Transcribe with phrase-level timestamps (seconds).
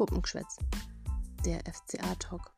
[0.00, 0.56] Puppengeschwätz,
[1.44, 2.54] der FCA-Talk.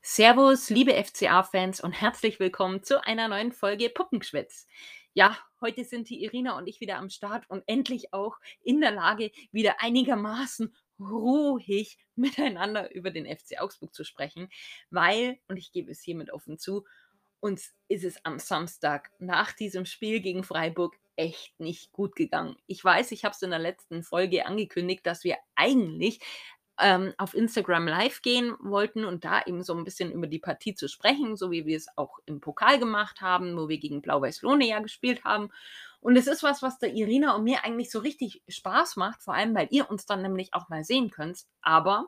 [0.00, 4.68] Servus, liebe FCA-Fans und herzlich willkommen zu einer neuen Folge Puppengeschwätz.
[5.12, 8.92] Ja, heute sind die Irina und ich wieder am Start und endlich auch in der
[8.92, 14.48] Lage, wieder einigermaßen ruhig miteinander über den FC Augsburg zu sprechen,
[14.90, 16.84] weil, und ich gebe es hiermit offen zu,
[17.40, 22.56] uns ist es am Samstag nach diesem Spiel gegen Freiburg echt nicht gut gegangen.
[22.66, 26.20] Ich weiß, ich habe es in der letzten Folge angekündigt, dass wir eigentlich
[26.80, 30.74] ähm, auf Instagram live gehen wollten und da eben so ein bisschen über die Partie
[30.74, 34.66] zu sprechen, so wie wir es auch im Pokal gemacht haben, wo wir gegen Blau-Weiß-Lohne
[34.66, 35.50] ja gespielt haben.
[36.00, 39.34] Und es ist was, was der Irina und mir eigentlich so richtig Spaß macht, vor
[39.34, 41.46] allem, weil ihr uns dann nämlich auch mal sehen könnt.
[41.60, 42.06] Aber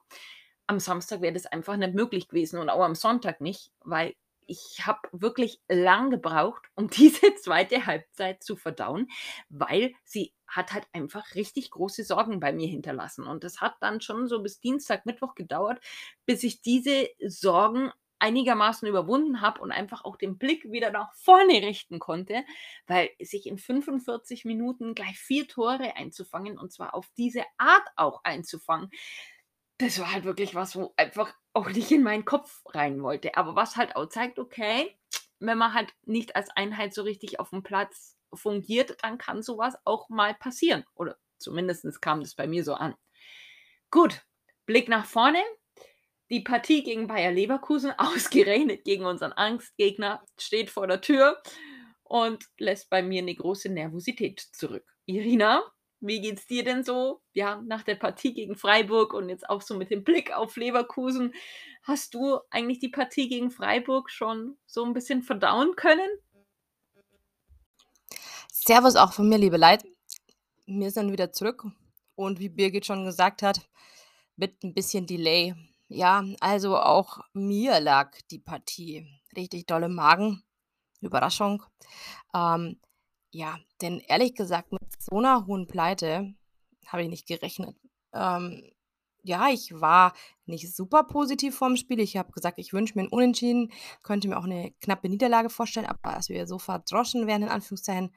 [0.68, 4.14] am Samstag wäre das einfach nicht möglich gewesen und auch am Sonntag nicht, weil
[4.50, 9.08] ich habe wirklich lang gebraucht, um diese zweite Halbzeit zu verdauen,
[9.48, 13.24] weil sie hat halt einfach richtig große Sorgen bei mir hinterlassen.
[13.26, 15.80] Und das hat dann schon so bis Dienstag, Mittwoch gedauert,
[16.26, 21.62] bis ich diese Sorgen einigermaßen überwunden habe und einfach auch den Blick wieder nach vorne
[21.62, 22.44] richten konnte,
[22.86, 28.22] weil sich in 45 Minuten gleich vier Tore einzufangen und zwar auf diese Art auch
[28.24, 28.90] einzufangen,
[29.78, 33.36] das war halt wirklich was, wo einfach auch nicht in meinen Kopf rein wollte.
[33.36, 34.96] Aber was halt auch zeigt, okay,
[35.38, 39.76] wenn man halt nicht als Einheit so richtig auf dem Platz fungiert, dann kann sowas
[39.84, 40.84] auch mal passieren.
[40.94, 42.94] Oder zumindest kam das bei mir so an.
[43.90, 44.24] Gut,
[44.66, 45.42] Blick nach vorne.
[46.30, 51.42] Die Partie gegen Bayer Leverkusen, ausgerechnet gegen unseren Angstgegner, steht vor der Tür
[52.04, 54.84] und lässt bei mir eine große Nervosität zurück.
[55.06, 55.64] Irina,
[56.00, 57.20] wie geht's dir denn so?
[57.32, 61.34] Ja, nach der Partie gegen Freiburg und jetzt auch so mit dem Blick auf Leverkusen.
[61.82, 66.08] Hast du eigentlich die Partie gegen Freiburg schon so ein bisschen verdauen können?
[68.52, 69.84] Servus auch von mir, liebe Leid.
[70.66, 71.64] Wir sind wieder zurück
[72.14, 73.60] und wie Birgit schon gesagt hat,
[74.36, 75.54] mit ein bisschen Delay.
[75.88, 79.06] Ja, also auch mir lag die Partie
[79.36, 80.42] richtig dolle Magen.
[81.00, 81.62] Überraschung.
[82.34, 82.78] Ähm,
[83.32, 86.34] ja, denn ehrlich gesagt, mit so einer hohen Pleite
[86.86, 87.76] habe ich nicht gerechnet.
[88.14, 88.70] Ähm,
[89.22, 90.14] ja, ich war
[90.46, 92.00] nicht super positiv vorm Spiel.
[92.00, 95.86] Ich habe gesagt, ich wünsche mir 'n Unentschieden, könnte mir auch eine knappe Niederlage vorstellen,
[95.86, 98.14] aber dass wir so verdroschen werden in Anführungszeichen,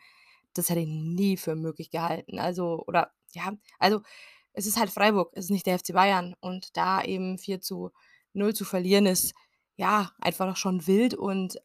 [0.53, 2.39] das hätte ich nie für möglich gehalten.
[2.39, 4.01] Also oder ja, also,
[4.53, 7.91] es ist halt Freiburg, es ist nicht der FC Bayern und da eben 4 zu
[8.33, 9.33] 0 zu verlieren ist,
[9.77, 11.57] ja, einfach schon wild und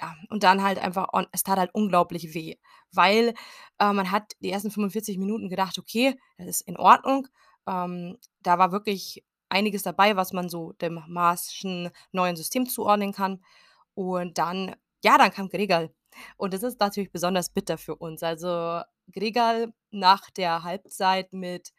[0.00, 2.56] ja, und dann halt einfach on es tat halt unglaublich weh,
[2.92, 3.34] weil,
[3.78, 7.28] äh, man hat die ersten 45 Minuten gedacht: „Okay, das ist in Ordnung.“
[7.66, 13.42] Ähm, da war wirklich einiges dabei, was man so dem Maaßschen neuen System zuordnen kann.
[13.94, 15.92] Und dann ja, dann kam Gregal.
[16.36, 18.22] Und das ist natürlich besonders bitter für uns.
[18.22, 18.82] Also,
[19.12, 21.70] Gregal nach der Halbzeit mit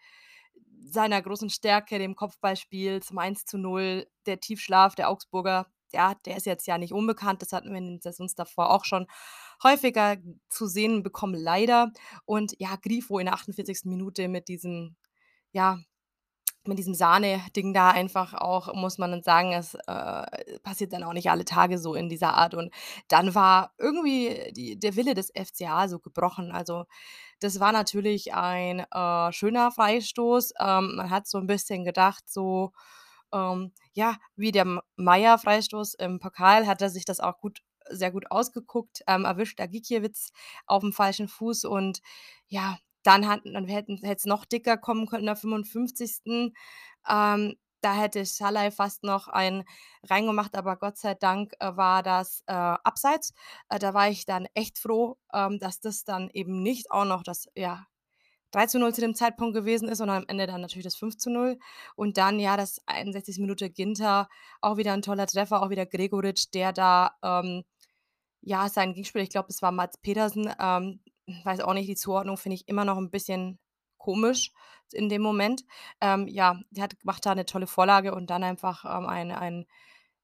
[0.86, 6.68] seiner großen Stärke, dem Kopfballspiel zum 1:0, der Tiefschlaf der Augsburger, ja, der ist jetzt
[6.68, 7.42] ja nicht unbekannt.
[7.42, 9.08] Das hatten wir in den Saisons davor auch schon
[9.64, 10.18] häufiger
[10.50, 11.92] zu sehen bekommen, leider.
[12.26, 13.86] Und ja, Grifo in der 48.
[13.86, 14.96] Minute mit diesem,
[15.52, 15.80] ja,
[16.64, 21.14] mit diesem Sahne-Ding da einfach auch, muss man dann sagen, es äh, passiert dann auch
[21.14, 22.54] nicht alle Tage so in dieser Art.
[22.54, 22.72] Und
[23.08, 26.52] dann war irgendwie die, der Wille des FCA so gebrochen.
[26.52, 26.86] Also
[27.40, 30.54] das war natürlich ein äh, schöner Freistoß.
[30.60, 32.72] Ähm, man hat so ein bisschen gedacht, so
[33.34, 37.60] ähm, ja, wie der Meier-Freistoß im Pokal hat er sich das auch gut
[37.90, 40.32] sehr gut ausgeguckt, ähm, erwischt da Gikiewicz
[40.68, 42.00] aufm falschen Fuß und
[42.48, 46.54] ja, dann hat dann hätten hätte es noch dicker kommen können der 55.
[47.08, 49.64] Ähm, da hätte Schalay fast noch einen
[50.04, 53.34] reingemacht, aber Gott sei Dank, äh, war das, äh, abseits.
[53.70, 57.24] Äh, da war ich dann echt froh, ähm, dass das dann eben nicht auch noch
[57.24, 57.86] das, ja
[58.52, 61.18] 3 zu 0 zu dem Zeitpunkt gewesen ist und am Ende dann natürlich das 5
[61.18, 61.58] zu 0.
[61.96, 63.40] Und dann, ja, das 61.
[63.40, 64.30] Minute Ginter,
[64.62, 67.64] auch wieder ein toller Treffer, auch wieder Gregoritsch, der da, ähm,
[68.42, 71.02] ja, seinen Gegenspieler, ich glaube, es war Mats Petersen, ähm,
[71.44, 73.60] weiß auch nicht, die Zuordnung finde ich immer noch ein bisschen
[73.98, 74.52] komisch
[74.94, 75.64] in dem Moment.
[76.02, 79.66] Ähm, ja, der hat macht da eine tolle Vorlage und dann einfach, ähm, ein ein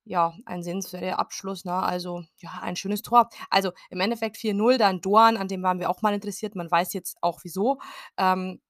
[0.09, 1.73] ja, ein sehenswerter Abschluss, ne?
[1.73, 3.29] Also, ja, ein schönes Tor.
[3.49, 6.55] Also, im Endeffekt 4:0, dann Doan, an dem waren wir auch mal interessiert.
[6.55, 7.79] Man weiß jetzt auch wieso.
[8.17, 8.61] Ähm,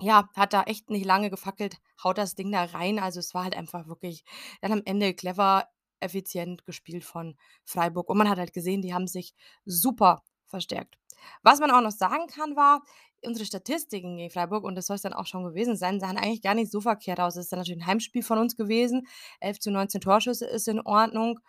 [0.00, 2.98] ja, hat da echt nicht lange gefackelt, haut das Ding da rein.
[2.98, 4.24] Also, es war halt einfach wirklich
[4.60, 5.68] dann am Ende clever,
[6.00, 8.10] effizient gespielt von Freiburg.
[8.10, 9.34] Und man hat halt gesehen, die haben sich
[9.64, 10.98] super verstärkt.
[11.42, 12.82] Was man auch noch sagen kann, war,
[13.26, 16.42] unsere Statistiken gegen Freiburg, und das soll es dann auch schon gewesen sein, sahen eigentlich
[16.42, 17.36] gar nicht so verkehrt aus.
[17.36, 19.06] Es ist dann natürlich ein Heimspiel von uns gewesen.
[19.40, 21.40] 11 zu 19 Torschüsse ist in Ordnung.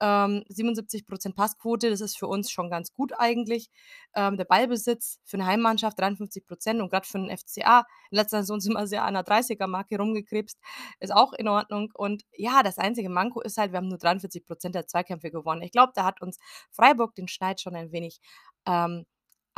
[0.00, 3.68] Ähm, 77% Passquote, das ist für uns schon ganz gut eigentlich.
[4.14, 7.80] Ähm, der Ballbesitz für eine Heimmannschaft 53% und grad für 'n FCA
[8.10, 10.56] in letzter Saison sind wir sehr an der 30er-Marke rumgekrebst,
[11.00, 11.90] ist auch in Ordnung.
[11.94, 15.62] Und ja, das einzige Manko ist halt, wir haben nur 43% der Zweikämpfe gewonnen.
[15.62, 16.38] Ich glaube, da hat uns
[16.70, 18.20] Freiburg den Schneid schon ein wenig,
[18.66, 19.04] ähm,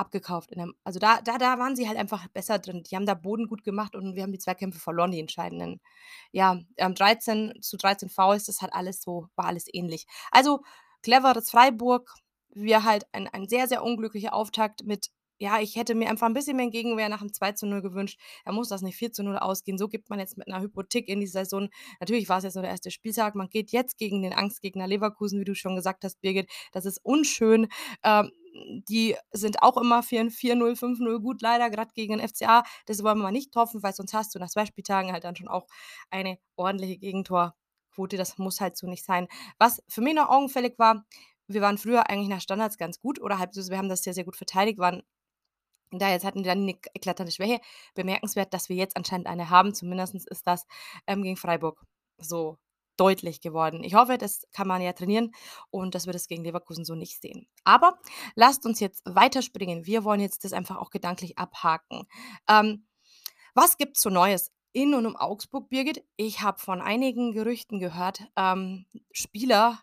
[0.01, 2.83] abgekauft dem also da da da waren sie halt einfach besser drin.
[2.85, 5.81] Die haben da Boden gut gemacht und wir haben die Zweikämpfe verloren, die entscheidenden.
[6.33, 10.07] Ja, ähm, 13:13 Fouls, das hat alles so war alles ähnlich.
[10.33, 10.63] Also,
[11.03, 12.13] cleveres Freiburg,
[12.51, 15.09] wir halt ein ein sehr, sehr unglücklicher Auftakt mit
[15.43, 18.21] ja, ich hätte mir einfach 'n bisschen mehr Gegenwehr nach dem 2:0 gewünscht.
[18.45, 19.79] Da muss das nicht 4:0 ausgehen.
[19.79, 21.71] So geht man jetzt mit 'ner Hypothek in die Saison.
[22.01, 23.35] Natürlich war's jetzt nur der erste Spieltag.
[23.37, 26.51] Man geht jetzt gegen den Angstgegner Leverkusen, wie du schon gesagt hast, Birgit.
[26.73, 27.69] Das ist unschön.
[28.05, 28.31] Ähm,
[28.89, 32.63] die sind auch immer 4 4:0, 5:0 gut leider, grad gegen den FCA.
[32.87, 35.37] Das wollen wir mal nicht hoffen, weil sonst hast du nach 2 Spieltagen halt dann
[35.37, 35.67] schon auch
[36.11, 38.17] eine ordentliche Gegentorquote.
[38.17, 39.29] Das muss halt so nicht sein.
[39.59, 41.05] Was für mich noch augenfällig war,
[41.49, 44.25] wir waren früher eigentlich nach Standards ganz gut oder halt wir haben das sehr, sehr
[44.25, 45.03] gut verteidigt, waren
[45.93, 47.61] da jetzt hatten die dann 'ne eklatante Schwäche.
[47.95, 49.75] Bemerkenswert, dass wir jetzt anscheinend eine haben.
[49.75, 50.67] Zumindestens ist das,
[51.09, 51.83] ähm, gegen Freiburg
[52.19, 52.59] so
[53.01, 53.83] deutlich geworden.
[53.83, 55.33] Ich hoffe, das kann man ja trainieren
[55.71, 57.49] und dass wir das gegen Leverkusen so nicht sehen.
[57.65, 57.99] Aber
[58.35, 59.87] lasst uns jetzt weiterspringen.
[59.87, 62.03] Wir wollen jetzt das einfach auch gedanklich abhaken.
[62.49, 62.87] Ähm,
[63.55, 66.05] was gibt's so Neues in und um Augsburg, Birgit?
[66.17, 69.81] Ich habe von einigen Gerüchten gehört, ähm, Spieler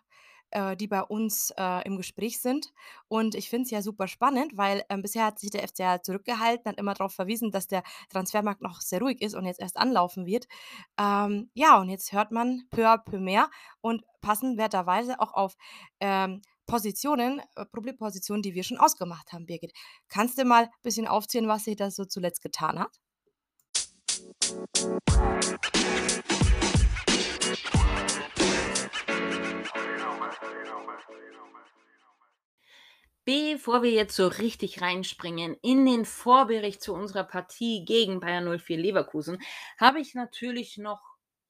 [0.50, 2.72] äh, die bei uns, äh, im Gespräch sind.
[3.08, 6.70] Und ich finde es ja super spannend, weil, ähm, bisher hat sich der FCA zurückgehalten,
[6.70, 10.26] hat immer darauf verwiesen, dass der Transfermarkt noch sehr ruhig ist und jetzt erst anlaufen
[10.26, 10.46] wird.
[10.98, 13.50] Ähm, ja, und jetzt hört man peu à peu mehr
[13.80, 15.56] und passenwerterweise auch auf,
[16.00, 19.72] ähm, Positionen, äh, Problempositionen, die wir schon ausgemacht haben, Birgit.
[20.08, 23.00] Kannst du mal ein bisschen aufzählen, was sich da so zuletzt getan hat?
[33.24, 38.78] Bevor wir jetzt so richtig reinspringen in den Vorbericht zu unserer Partie gegen Bayer 04
[38.78, 39.38] Leverkusen,
[39.78, 41.02] habe ich natürlich noch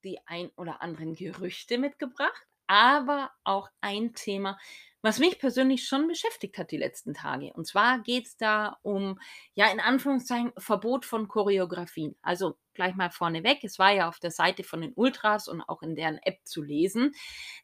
[0.02, 4.58] die ein oder anderen Gerüchte mitgebracht, aber auch ein Thema,
[5.02, 7.52] was mich persönlich schon beschäftigt hat die letzten Tage.
[7.52, 9.20] Und zwar geht es da um,
[9.54, 12.16] ja, in Anführungszeichen, Verbot von Choreografien.
[12.22, 15.82] Also gleich mal vorneweg, es war ja auf der Seite von den Ultras und auch
[15.82, 17.14] in deren App zu lesen,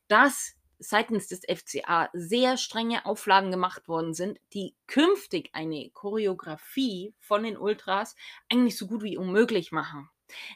[0.07, 7.43] dass seitens des FCA sehr strenge Auflagen gemacht worden sind, die künftig eine Choreografie von
[7.43, 8.17] den Ultras
[8.51, 10.09] eigentlich so gut wie unmöglich machen.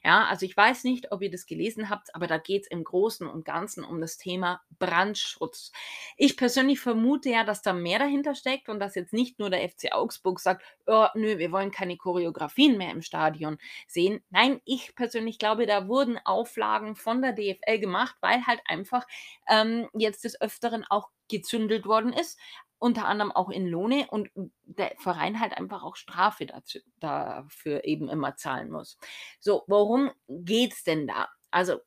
[0.04, 2.84] Ja, also ich weiß nicht, ob ihr das gelesen habt, aber da geht es im
[2.84, 5.72] Großen und Ganzen um das Thema Brandschutz.
[6.16, 9.68] Ich persönlich vermute ja, dass da mehr dahinter steckt und dass jetzt nicht nur der
[9.68, 14.22] FC Augsburg sagt, oh, nö, wir wollen keine Choreografien mehr im Stadion sehen.
[14.30, 19.06] Nein, ich persönlich glaube, da wurden Auflagen von der DFL gemacht, weil halt einfach
[19.48, 22.38] ähm, jetzt des Öfteren auch gezündelt worden ist
[22.78, 24.30] unter anderem auch in Lohne und
[24.64, 28.98] der Verein halt einfach auch Strafe dazu dafür eben immer zahlen muss.
[29.40, 31.28] So, worum geht's denn da?
[31.50, 31.80] Also,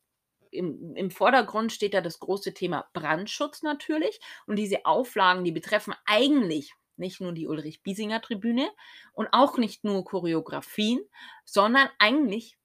[0.52, 5.96] im im Vordergrund steht da das große Thema Brandschutz natürlich und diese Auflagen, die betreffen
[6.06, 8.70] eigentlich nicht nur die Ulrich-Biesinger-Tribüne
[9.14, 11.02] und auch nicht nur Choreografien,
[11.46, 12.58] sondern eigentlich,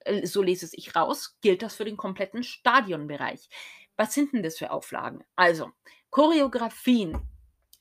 [0.00, 3.48] äh, so lese es ich raus, gilt das für den kompletten Stadionbereich.
[3.96, 5.24] Was sind denn das für Auflagen?
[5.36, 5.72] Also,
[6.10, 7.20] Choreografien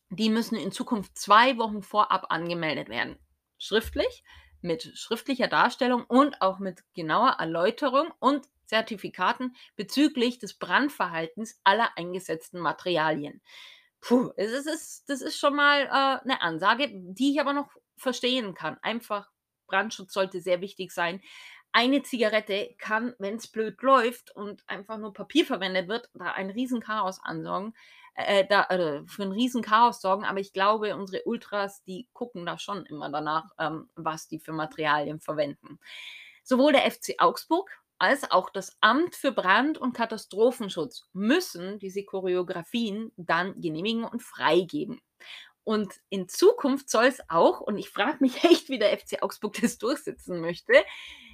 [0.09, 3.17] die müssen in Zukunft zwei Wochen vorab angemeldet werden.
[3.57, 4.23] Schriftlich,
[4.61, 12.59] mit schriftlicher Darstellung und auch mit genauer Erläuterung und Zertifikaten bezüglich des Brandverhaltens aller eingesetzten
[12.59, 13.41] Materialien.
[14.01, 18.53] Puh, es ist, das ist schon mal äh, eine Ansage, die ich aber noch verstehen
[18.53, 18.77] kann.
[18.81, 19.29] Einfach,
[19.67, 21.21] Brandschutz sollte sehr wichtig sein.
[21.71, 26.49] Eine Zigarette kann, wenn es blöd läuft und einfach nur Papier verwendet wird, da ein
[26.49, 27.73] Riesenchaos ansorgen
[28.25, 32.45] äh, da, äh, für ein riesen Chaos sorgen, aber ich glaube, unsere Ultras, die gucken
[32.45, 35.79] da schon immer danach, ähm, was die für Materialien verwenden.
[36.43, 43.11] Sowohl der FC Augsburg als auch das Amt für Brand- und Katastrophenschutz müssen diese Choreografien
[43.17, 45.01] dann genehmigen und freigeben.
[45.65, 49.59] Und in Zukunft soll es auch, und ich frage mich echt, wie der FC Augsburg
[49.61, 50.73] das durchsetzen möchte,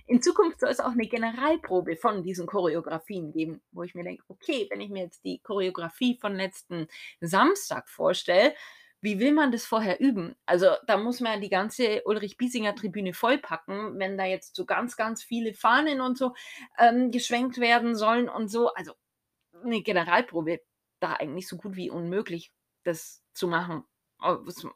[0.07, 4.24] in Zukunft soll es auch eine Generalprobe von diesen Choreografien geben, wo ich mir denke,
[4.27, 6.88] okay, wenn ich mir jetzt die Choreografie von letzten
[7.21, 8.53] Samstag vorstelle,
[9.01, 10.35] wie will man das vorher üben?
[10.45, 15.53] Also da muss man die ganze Ulrich-Biesinger-Tribüne vollpacken, wenn da jetzt so ganz, ganz viele
[15.53, 16.33] Fahnen und so
[16.79, 18.74] ähm, geschwenkt werden sollen und so.
[18.74, 18.93] Also
[19.63, 20.62] eine Generalprobe
[21.00, 22.51] da eigentlich so gut wie unmöglich,
[22.83, 23.83] das zu machen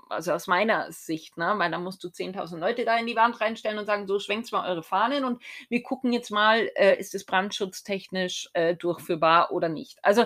[0.09, 1.53] also aus meiner Sicht, ne?
[1.57, 4.51] weil da musst du 10.000 Leute da in die Wand reinstellen und sagen, so schwenkt
[4.51, 9.69] mal eure Fahnen und wir gucken jetzt mal, äh, ist es brandschutztechnisch äh, durchführbar oder
[9.69, 9.97] nicht.
[10.03, 10.25] Also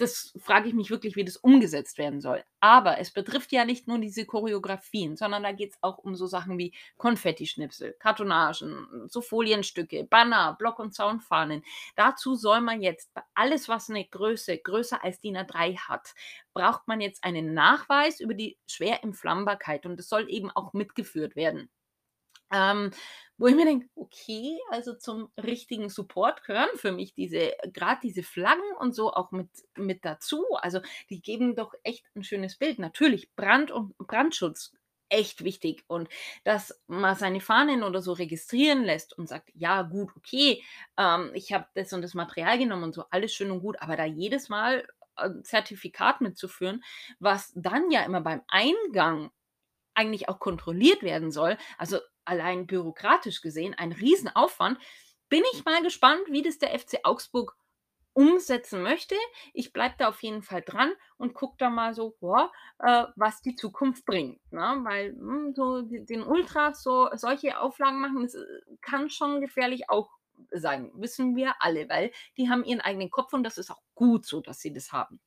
[0.00, 2.42] das frage ich mich wirklich, wie das umgesetzt werden soll.
[2.60, 6.26] Aber es betrifft ja nicht nur diese Choreografien, sondern da geht es auch um so
[6.26, 11.62] Sachen wie Konfettischnipsel, Kartonagen, so Folienstücke, Banner, Block- und Soundfahnen.
[11.96, 16.14] Dazu soll man jetzt alles, was eine Größe größer als DIN A3 hat,
[16.54, 21.70] braucht man jetzt einen Nachweis über die Schwerentflammbarkeit und das soll eben auch mitgeführt werden.
[22.52, 22.90] Ähm,
[23.38, 28.22] wo ich mir denke, okay, also zum richtigen Support gehören für mich diese, gerade diese
[28.22, 30.44] Flaggen und so auch mit, mit dazu.
[30.60, 32.78] Also die geben doch echt ein schönes Bild.
[32.78, 34.72] Natürlich Brand und Brandschutz
[35.08, 36.08] echt wichtig und
[36.44, 40.62] dass man seine Fahnen oder so registrieren lässt und sagt, ja gut, okay,
[40.96, 43.96] ähm, ich habe das und das Material genommen und so, alles schön und gut, aber
[43.96, 46.82] da jedes Mal ein Zertifikat mitzuführen,
[47.18, 49.30] was dann ja immer beim Eingang
[50.00, 54.78] eigentlich auch kontrolliert werden soll, also allein bürokratisch gesehen ein Riesenaufwand,
[55.28, 57.54] bin ich mal gespannt, wie das der FC Augsburg
[58.12, 59.14] umsetzen möchte.
[59.52, 63.40] Ich bleibe da auf jeden Fall dran und gucke da mal so, boah, äh, was
[63.40, 64.40] die Zukunft bringt.
[64.52, 64.80] Ne?
[64.82, 68.44] Weil mh, hm, so den Ultras so solche Auflagen machen, das äh,
[68.80, 70.10] kann schon gefährlich auch
[70.50, 74.26] sein, wissen wir alle, weil die haben ihren eigenen Kopf und das ist auch gut
[74.26, 75.20] so, dass sie das haben.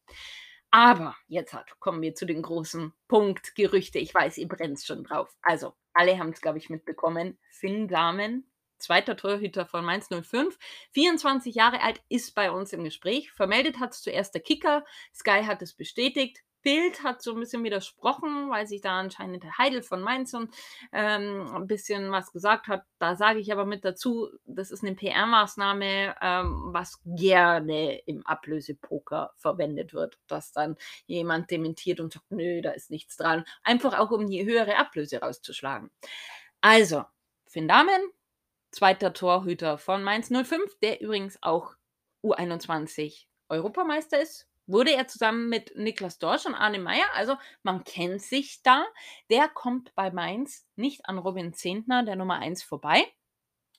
[0.75, 3.99] Aber jetzt hat, kommen wir zu den großen Punkt Gerüchte.
[3.99, 5.37] Ich weiß, ihr brennt schon drauf.
[5.43, 7.37] Also, alle haben es, glaube ich, mitbekommen.
[7.51, 10.57] Finn Dahmen, zweiter Torhüter von Mainz 05,
[10.93, 13.31] 24 Jahre alt, ist bei uns im Gespräch.
[13.33, 14.83] Vermeldet hat es zuerst der Kicker.
[15.13, 16.43] Sky hat es bestätigt.
[16.63, 20.53] Bild hat so ein bisschen widersprochen, weil sich da anscheinend der Heidel von Mainz und,
[20.91, 22.83] ähm, ein bisschen was gesagt hat.
[22.99, 29.33] Da sage ich aber mit dazu, das ist eine PR-Maßnahme, ähm, was gerne im Ablösepoker
[29.37, 34.11] verwendet wird, dass dann jemand dementiert und sagt: „Nö, da ist nichts dran“, einfach auch
[34.11, 35.91] um die höhere Ablöse rauszuschlagen.
[36.61, 37.05] Also,
[37.47, 38.01] Finn Dahmen,
[38.71, 41.75] zweiter Torhüter von Mainz 05, der übrigens auch
[42.23, 48.21] U21 Europameister ist wurde er zusammen mit Niklas Dorsch und Arne Meyer, also man kennt
[48.21, 48.85] sich da.
[49.29, 53.05] Der kommt bei Mainz nicht an Robin Zehntner, der Nummer 1, vorbei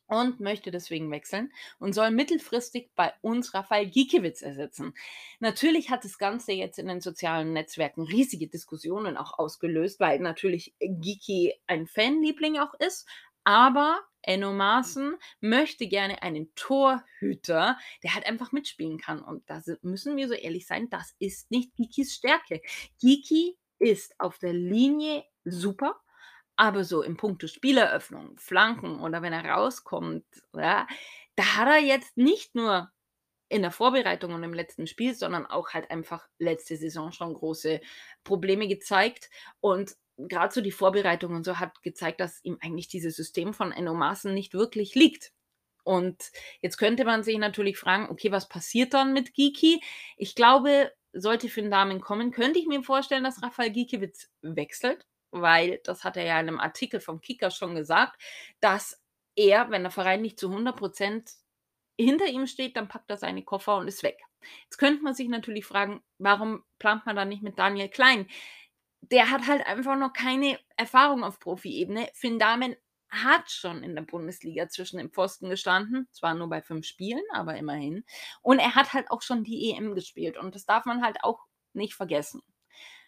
[0.07, 4.95] und möchte deswegen wechseln und soll mittelfristig bei uns Rafael Giekewitz ersetzen.
[5.41, 10.75] Natürlich hat das Ganze jetzt in den sozialen Netzwerken riesige Diskussionen auch ausgelöst, weil natürlich
[10.79, 13.09] Giki ein Fanliebling auch ist,
[13.45, 19.21] aber Enno Maaßen möchte gerne einen Torhüter, der halt einfach mitspielen kann.
[19.23, 22.63] Und da müssen wir so ehrlich sein, das ist nicht Gikis Stärke.
[23.01, 26.01] Giki ist auf der Linie super,
[26.57, 30.25] aber so im Punkt Spieleröffnung, Flanken oder wenn er rauskommt,
[30.55, 30.87] ja,
[31.37, 32.91] da hat er jetzt nicht nur
[33.49, 37.81] in der Vorbereitung und im letzten Spiel, sondern auch halt einfach letzte Saison schon große
[38.25, 39.31] Probleme gezeigt.
[39.61, 43.73] Und gerade so die Vorbereitung und so hat gezeigt, dass ihm eigentlich dieses System von
[43.73, 45.33] Enno Maaßen nicht wirklich liegt.
[45.85, 46.30] Und
[46.62, 49.83] jetzt könnte man sich natürlich fragen, okay, was passiert dann mit Giki?
[50.16, 55.80] Ich glaube, sollte Finn Damen kommen, könnte ich mir vorstellen, dass Rafael Gikiewicz wechselt, weil
[55.85, 58.21] das hat er ja in einem Artikel vom Kicker schon gesagt,
[58.61, 59.00] dass
[59.37, 61.30] er, wenn der Verein nicht zu 100 Prozent
[61.99, 64.21] hinter ihm steht, dann packt er seine Koffer und ist weg.
[64.64, 68.26] Jetzt könnte man sich natürlich fragen, warum plant man dann nicht mit Daniel Klein?
[69.11, 72.09] Der hat halt einfach noch keine Erfahrung auf Profi-Ebene.
[72.15, 72.77] Finn Dahmen
[73.11, 77.57] hat schon in der Bundesliga zwischen den Pfosten gestanden, zwar nur bei fünf Spielen, aber
[77.57, 78.05] immerhin.
[78.43, 81.41] Und er hat halt auch schon die EM gespielt und das darf man halt auch
[81.73, 82.43] nicht vergessen.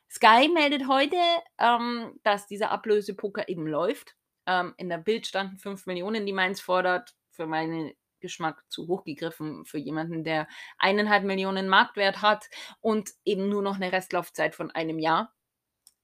[0.09, 1.17] Sky meldet heute,
[1.59, 4.17] ähm, dass dieser Ablösepoker eben läuft.
[4.47, 7.15] Ähm, in der Bild standen 5 Millionen, die Mainz fordert.
[7.33, 10.49] Für meinen Geschmack zu hoch gegriffen für jemanden, der
[10.79, 12.49] eineinhalb Millionen Marktwert hat
[12.81, 15.36] und eben nur noch eine Restlaufzeit von einem Jahr.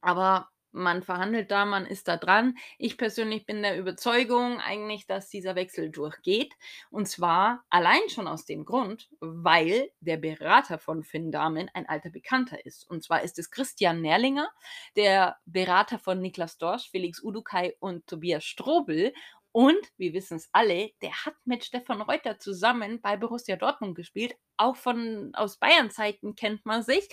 [0.03, 2.57] Aber man verhandelt da, man ist da dran.
[2.79, 6.55] Ich persönlich bin der Überzeugung eigentlich, dass dieser Wechsel durchgeht.
[6.91, 12.11] Und zwar allein schon aus dem Grund, weil der Berater von Finn Dahmen ein alter
[12.11, 12.89] Bekannter ist.
[12.89, 14.49] Und zwar ist es Christian Nerlinger,
[14.97, 19.13] der Berater von Niklas Dorsch, Felix Udukai und Tobias Strobel.
[19.55, 24.35] Und wir wissen es alle, der hat mit Stefan Reuter zusammen bei Borussia Dortmund gespielt.
[24.57, 27.07] Auch von aus Bayern Zeiten kennt man sich.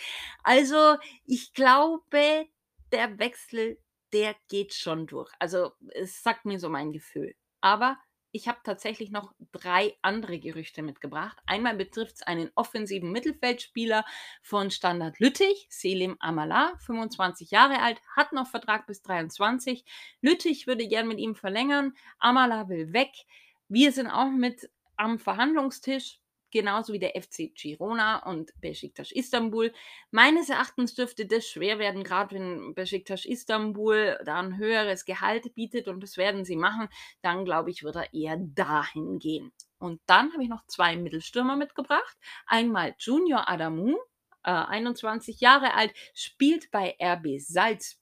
[0.44, 2.48] Also ich glaube,
[2.92, 3.80] der Wechsel,
[4.14, 5.32] der geht schon durch.
[5.40, 7.36] Also, es sagt mir so mein Gefühl.
[7.62, 7.98] Aber
[8.32, 11.38] ich habe tatsächlich noch drei andere Gerüchte mitgebracht.
[11.48, 14.06] Einmal betrifft es einen offensiven Mittelfeldspieler
[14.44, 19.84] von Standard Lüttich, Selim Amala, 25 Jahre alt, hat noch Vertrag bis 23.
[20.22, 23.12] Lüttich würde gern mit ihm verlängern, Amala will weg.
[23.68, 26.19] Wir sind auch mit am Verhandlungstisch
[26.52, 29.74] genauso wie der FC Girona und Besiktas Istanbul.
[30.12, 35.88] Meines Erachtens dürfte das schwer werden, gerade wenn Besiktas Istanbul da ein höheres Gehalt bietet
[35.88, 36.90] und das werden sie machen,
[37.22, 39.52] dann glaube ich, wird er eher dahin gehen.
[39.78, 42.18] Und dann habe ich noch zwei Mittelstürmer mitgebracht.
[42.46, 43.96] Einmal Junior Adamu,
[44.44, 47.99] äh, 21 Jahre alt, spielt bei RB Salzburg,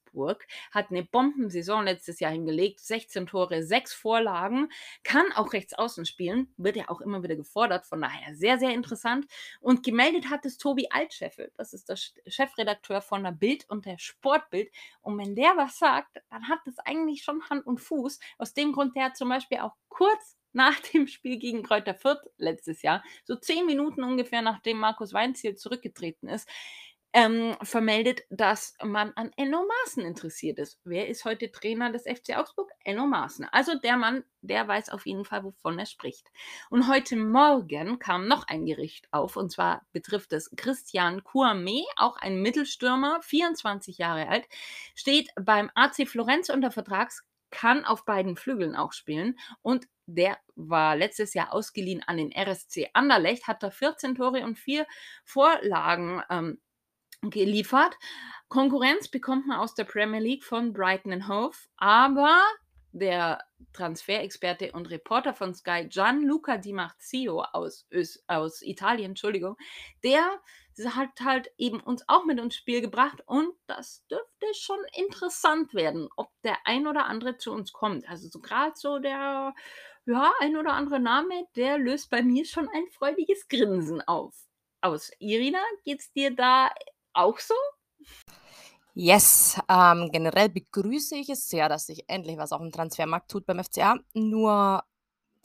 [0.71, 4.69] hat eine Bombensaison letztes Jahr hingelegt, 16 Tore, 6 Vorlagen,
[5.03, 8.73] kann auch rechts außen spielen, wird ja auch immer wieder gefordert, von daher sehr, sehr
[8.73, 9.25] interessant.
[9.59, 11.97] Und gemeldet hat es Tobi Altscheffel, das ist der
[12.27, 14.71] Chefredakteur von der Bild und der Sportbild.
[15.01, 18.19] Und wenn der was sagt, dann hat das eigentlich schon Hand und Fuß.
[18.37, 22.81] Aus dem Grund, der zum Beispiel auch kurz nach dem Spiel gegen Kräuter Fürth letztes
[22.81, 26.49] Jahr, so zehn Minuten ungefähr nachdem Markus Weinziel zurückgetreten ist,
[27.13, 30.79] ähm, vermeldet, dass man an Enno Maaßen interessiert ist.
[30.83, 32.71] Wer ist heute Trainer des FC Augsburg?
[32.83, 33.47] Enno Maaßen.
[33.51, 36.27] Also der Mann, der weiß auf jeden Fall, wovon er spricht.
[36.69, 42.17] Und heute Morgen kam noch ein Gericht auf, und zwar betrifft es Christian Kouame, auch
[42.17, 44.45] ein Mittelstürmer, 24 Jahre alt,
[44.93, 50.95] steht beim AC Florenz unter Vertrags kann auf beiden Flügeln auch spielen und der war
[50.95, 54.85] letztes Jahr ausgeliehen an den RSC Anderlecht, hat da 14 Tore und 4
[55.23, 56.59] Vorlagen ähm,
[57.29, 57.97] geliefert.
[58.49, 62.39] Konkurrenz bekommt man aus der Premier League von Brighton Hove, aber
[62.93, 63.43] der
[63.73, 67.87] Transferexperte und Reporter von Sky, Gianluca Di Marzio aus,
[68.27, 69.57] aus Italien, Entschuldigung,
[70.03, 70.39] der
[70.85, 76.07] hat halt eben uns auch mit ins Spiel gebracht und das dürfte schon interessant werden,
[76.15, 78.07] ob der ein oder andere zu uns kommt.
[78.07, 79.53] Also so gerade so der,
[80.05, 84.35] ja, ein oder andere Name, der löst bei mir schon ein freudiges Grinsen auf.
[84.79, 85.11] Aus.
[85.17, 86.69] Irina, geht's dir da
[87.17, 87.55] auch so?
[88.93, 93.45] Yes, ähm, generell begrüße ich es sehr, dass sich endlich was auf dem Transfermarkt tut
[93.45, 93.99] beim FCA.
[94.13, 94.83] Nur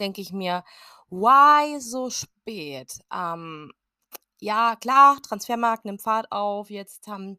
[0.01, 0.65] denke ich mir,
[1.11, 2.99] why so spät?
[3.13, 3.71] Ähm,
[4.41, 6.71] ja, klar, Transfermarkt nimmt Fahrt auf.
[6.71, 7.39] Jetzt haben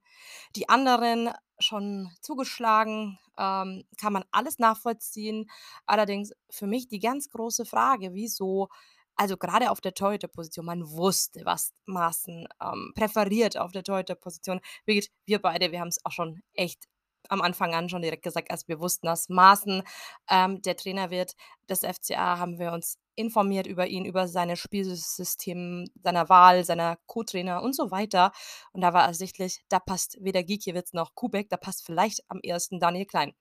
[0.55, 3.17] die anderen schon zugeschlagen.
[3.37, 5.49] Ähm, kann man alles nachvollziehen.
[5.87, 8.69] Allerdings für mich die ganz große Frage, wieso
[9.15, 14.59] also gerade auf der Torhüterposition, man wusste, was Maaßen, ähm, präferiert auf der Torhüterposition.
[14.85, 16.85] Birgit, wir beide, wir haben es auch schon echt
[17.29, 19.83] am Anfang an schon direkt gesagt, als wir wussten, dass Maaßen
[20.29, 21.35] ähm, der Trainer wird
[21.69, 27.61] des FCA, haben wir uns informiert über ihn, über seine Spielsystem, seiner Wahl, seiner Co-Trainer
[27.61, 28.31] und so weiter.
[28.71, 32.79] Und da war ersichtlich, da passt weder Gikiewicz noch Kubek, da passt vielleicht am ersten
[32.79, 33.33] Daniel Klein.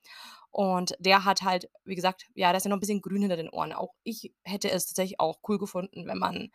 [0.53, 3.37] Und der hat halt, wie gesagt, ja, da ist ja noch ein bisschen grün hinter
[3.37, 3.73] den Ohren.
[3.73, 6.51] Auch ich hätte es tatsächlich auch cool gefunden, wenn man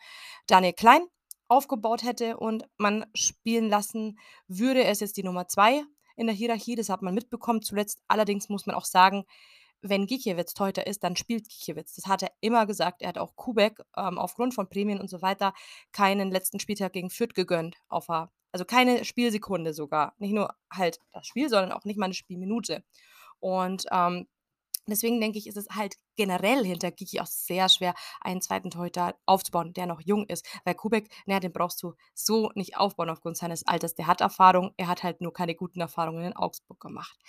[0.46, 1.02] Daniel Klein
[1.48, 4.84] aufgebaut hätte und man spielen lassen würde.
[4.84, 5.84] Er ist jetzt die Nummer zwei
[6.16, 8.02] in der Hierarchie, das hat man mitbekommen zuletzt.
[8.08, 9.26] Allerdings muss man auch sagen,
[9.82, 11.96] wenn Gikiewicz Torhüter ist, dann spielt Gikiewicz.
[11.96, 13.02] Das hat er immer gesagt.
[13.02, 15.54] Er hat auch Kubek ähm, aufgrund von Prämien und so weiter
[15.92, 17.78] keinen letzten Spieltag gegen Fürth gegönnt.
[17.88, 20.14] Auf also keine Spielsekunde sogar.
[20.18, 22.84] Nicht nur halt das Spiel, sondern auch nicht mal eine Spielminute.
[23.39, 24.28] Und ähm,
[24.89, 29.15] Deswegen denke ich, ist es halt generell hinter Giki auch sehr schwer, einen zweiten Torhüter
[29.26, 30.47] aufzubauen, der noch jung ist.
[30.63, 33.95] Weil Kubek, naja, den brauchst du so nicht aufbauen aufgrund seines Alters.
[33.95, 37.19] Der hat Erfahrung, er hat halt nur keine guten Erfahrungen in Augsburg gemacht.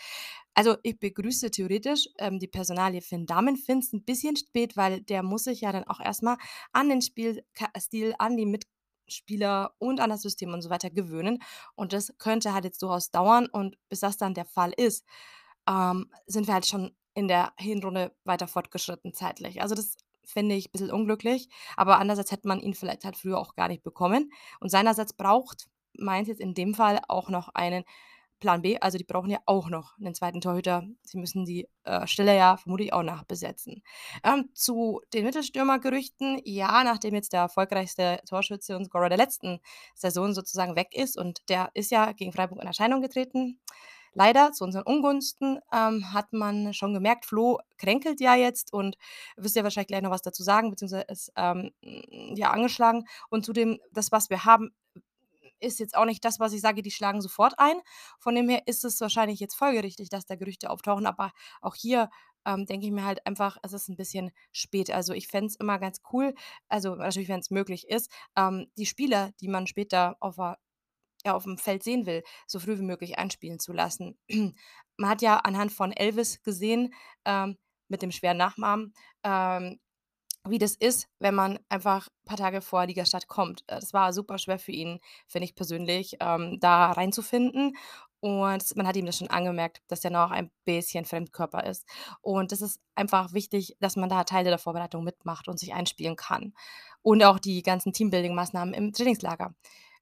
[0.54, 3.56] Also ich begrüße theoretisch ähm, die Personalie Finn Damen.
[3.56, 6.36] Finde ein bisschen spät, weil der muss sich ja dann auch erstmal
[6.72, 11.40] an den Spielstil, an die Mitspieler und an das System und so weiter gewöhnen.
[11.74, 13.46] Und das könnte halt jetzt durchaus dauern.
[13.50, 15.04] Und bis das dann der Fall ist,
[15.68, 19.60] ähm, sind wir halt schon in der Hinrunde weiter fortgeschritten zeitlich.
[19.62, 23.38] Also, das finde ich ein bisschen unglücklich, aber andererseits hätte man ihn vielleicht halt früher
[23.38, 24.30] auch gar nicht bekommen.
[24.60, 27.84] Und seinerseits braucht Mainz jetzt in dem Fall auch noch einen
[28.40, 28.78] Plan B.
[28.78, 30.84] Also, die brauchen ja auch noch einen zweiten Torhüter.
[31.02, 33.82] Sie müssen die, äh, Stelle ja vermutlich auch nachbesetzen.
[34.22, 39.58] Ähm, zu den Mittelstürmergerüchten, ja, nachdem jetzt der erfolgreichste Torschütze und Scorer der letzten
[39.96, 43.58] Saison sozusagen weg ist und der ist ja gegen Freiburg in Erscheinung getreten
[44.18, 48.96] Leider zu unseren Ungunsten ähm, hat man schon gemerkt, Flo kränkelt ja jetzt und
[49.36, 51.70] wisst ihr wahrscheinlich gleich noch was dazu sagen, beziehungsweise ist ähm,
[52.34, 53.04] ja angeschlagen.
[53.30, 54.72] Und zudem, das, was wir haben,
[55.60, 57.80] ist jetzt auch nicht das, was ich sage, die schlagen sofort ein.
[58.18, 61.06] Von dem her ist es wahrscheinlich jetzt folgerichtig, dass da Gerüchte auftauchen.
[61.06, 62.10] Aber auch hier
[62.44, 64.90] ähm, denke ich mir halt einfach, es ist ein bisschen spät.
[64.90, 66.34] Also ich fände es immer ganz cool,
[66.68, 70.58] also natürlich, wenn es möglich ist, ähm, die Spieler, die man später auf der
[71.24, 74.18] ja, auf dem Feld sehen will, so früh wie möglich einspielen zu lassen.
[74.96, 76.92] Man hat ja anhand von Elvis gesehen,
[77.24, 77.56] ähm,
[77.88, 78.92] mit dem schweren Nachnamen,
[79.24, 79.78] ähm,
[80.46, 83.62] wie das ist, wenn man einfach ein paar Tage vor Ligastadt kommt.
[83.66, 87.76] Äh, das war super schwer für ihn, finde ich persönlich, ähm, da reinzufinden.
[88.20, 91.86] Und man hat ihm das schon angemerkt, dass er noch ein bisschen Fremdkörper ist.
[92.20, 96.16] Und das ist einfach wichtig, dass man da Teile der Vorbereitung mitmacht und sich einspielen
[96.16, 96.52] kann.
[97.02, 99.54] Und auch die ganzen Teambuilding-Maßnahmen im Trainingslager.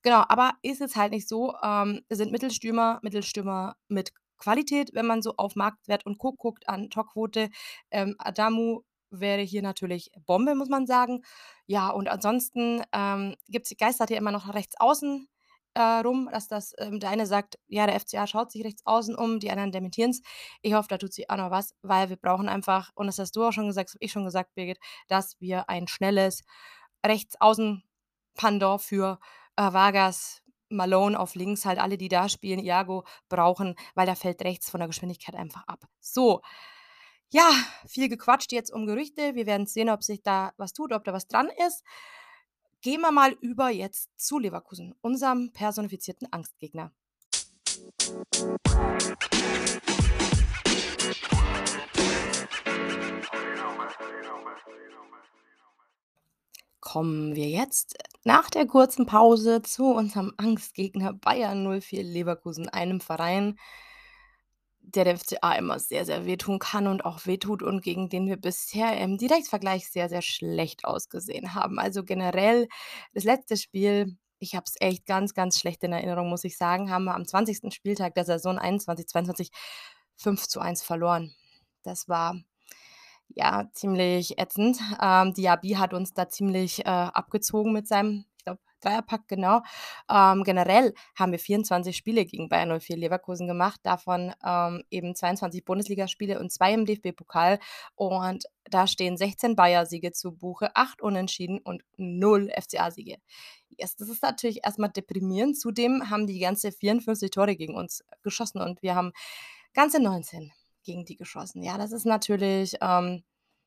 [0.07, 5.21] Genau, aber ist jetzt halt nicht so, ähm, sind Mittelstürmer Mittelstürmer mit Qualität, wenn man
[5.21, 6.33] so auf Marktwert und Co.
[6.33, 7.51] guckt, an Torquote.
[7.91, 11.23] Ähm, Adamu wäre hier natürlich Bombe, muss man sagen.
[11.67, 15.29] Ja, und ansonsten ähm, gibt's geistert ja immer noch rechts außen
[15.75, 19.17] äh, rum, dass das ähm, der eine sagt: „Ja, der FCA schaut sich rechts außen
[19.17, 20.23] um“, die anderen dementieren's.
[20.63, 23.35] Ich hoffe, da tut sich auch noch was, weil wir brauchen einfach und das hast
[23.37, 26.45] du auch schon gesagt, habe ich schon gesagt, Birgit, dass wir ein schnelles
[27.05, 29.19] Rechtsaußen-Pendant für,
[29.57, 34.43] äh, Vargas, Malone auf links, halt alle, die da spielen, Iago brauchen, weil der fällt
[34.43, 35.85] rechts von der Geschwindigkeit einfach ab.
[36.01, 36.43] So,
[37.31, 37.51] ja,
[37.87, 39.35] viel gequatscht jetzt um Gerüchte.
[39.35, 41.85] Wir werden sehen, ob sich da was tut, ob da was dran ist.
[42.83, 46.93] Gehen wir mal über jetzt zu Leverkusen, unserem personifizierten Angstgegner.
[56.97, 63.59] Kommen wir jetzt nach der kurzen Pause zu unserem Angstgegner Bayern 04 Leverkusen, einem Verein
[64.81, 68.39] der der FCA immer sehr, sehr wehtun kann und auch wehtut und gegen den wir
[68.39, 71.79] bisher im Direktvergleich sehr, sehr schlecht ausgesehen haben.
[71.79, 72.67] Also generell
[73.13, 76.91] das letzte Spiel, ich habe es echt ganz, ganz schlecht in Erinnerung, muss ich sagen,
[76.91, 77.75] haben wir am 20.
[77.75, 79.51] Spieltag der Saison 21/22
[80.17, 81.35] 5:1 verloren.
[81.83, 82.41] Das war,
[83.29, 84.79] ja, ziemlich ätzend.
[85.01, 89.63] Ähm, Diaby hat uns da ziemlich, äh, abgezogen mit seinem, ich glaube, Dreierpack, genau.
[90.11, 95.65] Ähm, generell haben wir 24 Spiele gegen Bayern 04 Leverkusen gemacht, davon, ähm, eben 22
[95.65, 97.59] Bundesligaspiele und 2 im DFB-Pokal.
[97.95, 103.17] Und da stehen 16 Bayer-Siege zu Buche, 8 Unentschieden und 0 FCA-Siege.
[103.79, 105.59] Yes, das ist natürlich erst mal deprimierend.
[105.59, 109.13] Zudem haben die ganze 54 Tore gegen uns geschossen und wir haben
[109.75, 110.53] ganze 19
[110.87, 111.63] gegen die geschossen.
[111.65, 113.25] Ja, das ist natürlich, ähm,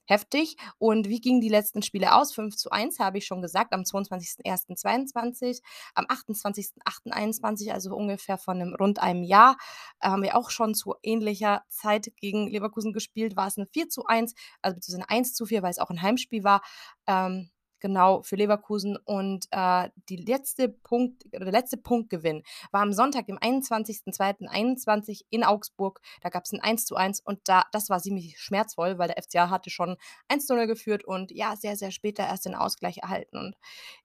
[0.08, 0.58] heftig.
[0.80, 2.34] Und wie gingen die letzten Spiele aus?
[2.34, 5.62] 5:1 habe ich schon gesagt, am 22.01.22,
[5.96, 9.58] am 28.08.21, also ungefähr von 'nem rund einem Jahr,
[10.02, 14.36] äh, haben wir auch schon zu ähnlicher Zeit gegen Leverkusen gespielt, war es 'n 4:1,
[14.64, 16.62] also beziehungsweise 'n 1:4, weil es auch 'n Heimspiel war,
[17.08, 18.98] ähm, genau, für Leverkusen.
[18.98, 26.02] Und, äh, die letzte Punkt der letzte Punktgewinn war am Sonntag, dem 21.02.21 in Augsburg.
[26.22, 29.98] Da gab's 'n 1:1 und da das war ziemlich schmerzvoll, weil der FCA hatte schon
[30.28, 33.38] 1:0 geführt und ja, sehr, sehr später erst den Ausgleich erhalten.
[33.38, 33.56] Und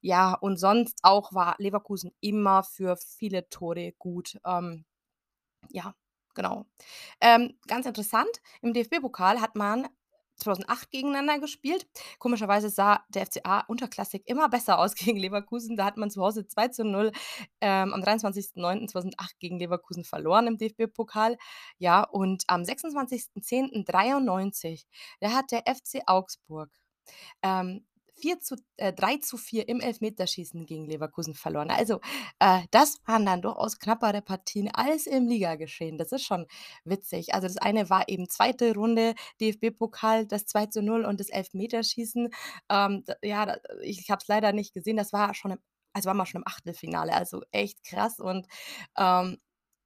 [0.01, 4.37] ja, und sonst auch war Leverkusen immer für viele Tore gut.
[4.45, 4.85] Ähm,
[5.71, 5.95] ja,
[6.35, 6.65] genau.
[7.21, 8.29] Ähm, ganz interessant,
[8.61, 9.87] im DFB-Pokal hat man
[10.37, 11.87] 2008 gegeneinander gespielt.
[12.19, 15.77] Komischerweise sah der FCA unterklassig immer besser aus gegen Leverkusen.
[15.77, 17.11] Da hat man zu Hause 2:0,
[17.61, 21.37] ähm, am 23.09.2008 gegen Leverkusen verloren im DFB-Pokal.
[21.77, 24.85] Ja, und am 26.10.93,
[25.19, 26.69] da hat der FC Augsburg,
[27.41, 27.85] ähm,
[28.17, 31.69] 4 zu äh, 3:4 im Elfmeterschießen gegen Leverkusen verloren.
[31.71, 31.99] Also,
[32.39, 35.97] äh, das waren dann durchaus knappere Partien als im Ligageschehen.
[35.97, 36.45] Das ist schon
[36.85, 37.33] witzig.
[37.33, 38.73] Also, das eine war eben 2.
[38.73, 42.29] Runde DFB-Pokal, das 2:0 und das Elfmeterschießen.
[42.69, 44.97] Ähm, ja, ich habe es leider nicht gesehen.
[44.97, 45.59] Das war schon im
[45.93, 48.47] also, waren wir schon im Achtelfinale, also echt krass und,
[48.97, 49.37] ähm,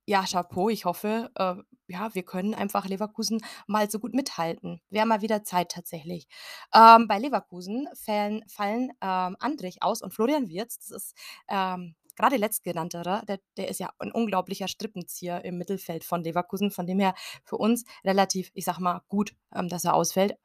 [0.08, 0.70] ja, Chapeau.
[0.70, 1.56] Ich hoffe, äh,
[1.90, 4.82] ja, wir können einfach Leverkusen mal so gut mithalten.
[4.90, 6.28] Wäre mal wieder Zeit tatsächlich.
[6.74, 10.78] Ähm, bei Leverkusen fällen fallen, ähm, Andrich aus und Florian Wirtz.
[10.80, 11.16] Das ist,
[11.50, 16.86] ähm, grade Letztgenannterer, der der ist ja 'n unglaublicher Strippenzieher im Mittelfeld von Leverkusen, von
[16.88, 17.14] dem her
[17.46, 20.38] für uns relativ, ich sage mal, gut, ähm, dass er ausfällt.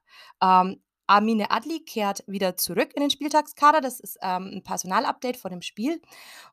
[0.42, 3.80] Ähm, Amine Adli kehrt wieder zurück in den Spieltagskader.
[3.82, 6.00] Das ist, ähm, 'n Personalupdate vor dem Spiel.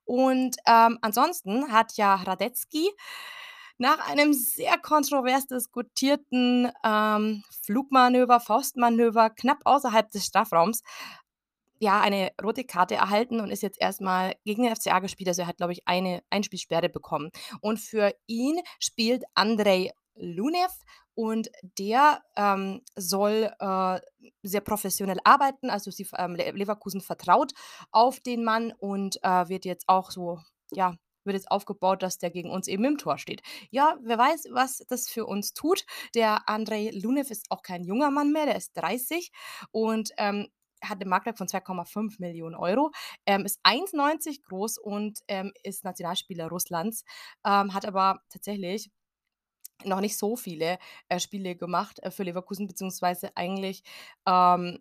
[0.05, 2.89] Und, ähm, ansonsten hat ja Radetzky
[3.81, 10.83] nach einem sehr kontrovers diskutierten, ähm, Flugmanöver, Faustmanöver knapp außerhalb des Strafraums,
[11.79, 15.29] ja, eine rote Karte erhalten und ist jetzt erst mal gegen den FCA gespielt.
[15.29, 17.31] Also, er hat, glaube ich, eine Einspielsperre bekommen.
[17.59, 20.71] Und für ihn spielt Andrej Lunev
[21.15, 23.99] und der, ähm, soll, äh,
[24.43, 25.71] sehr professionell arbeiten.
[25.71, 27.51] Also, sie ähm, Le Leverkusen vertraut
[27.91, 30.39] auf den Mann und, äh, wird jetzt auch so
[30.71, 33.41] ja, wird jetzt aufgebaut, dass der gegen uns eben im Tor steht.
[33.71, 35.85] Ja, wer weiß, was das für uns tut.
[36.15, 39.31] Der Andrej Lunev ist auch kein junger Mann mehr, der ist 30
[39.71, 40.47] und, ähm,
[40.83, 42.91] hat 'ne Marktwert von 2,5.000.000 €,
[43.27, 47.03] ähm, ist 1,90 groß und, ähm, ist Nationalspieler Russlands,
[47.45, 48.89] ähm, hat aber tatsächlich
[49.85, 50.77] noch nicht so viele,
[51.09, 53.83] äh, Spiele gemacht, äh, für Leverkusen, beziehungsweise eigentlich,
[54.27, 54.79] ähm,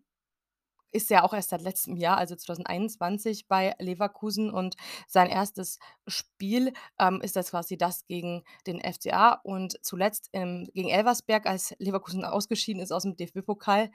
[0.92, 4.76] ist er auch erst seit letztem Jahr, also 2021 bei Leverkusen und
[5.08, 5.78] sein 1.
[6.06, 11.74] Spiel, ähm, ist das quasi das gegen den FCA und zuletzt, ähm, gegen Elversberg, als
[11.78, 13.90] Leverkusen ausgeschieden ist aus'm DFB-Pokal,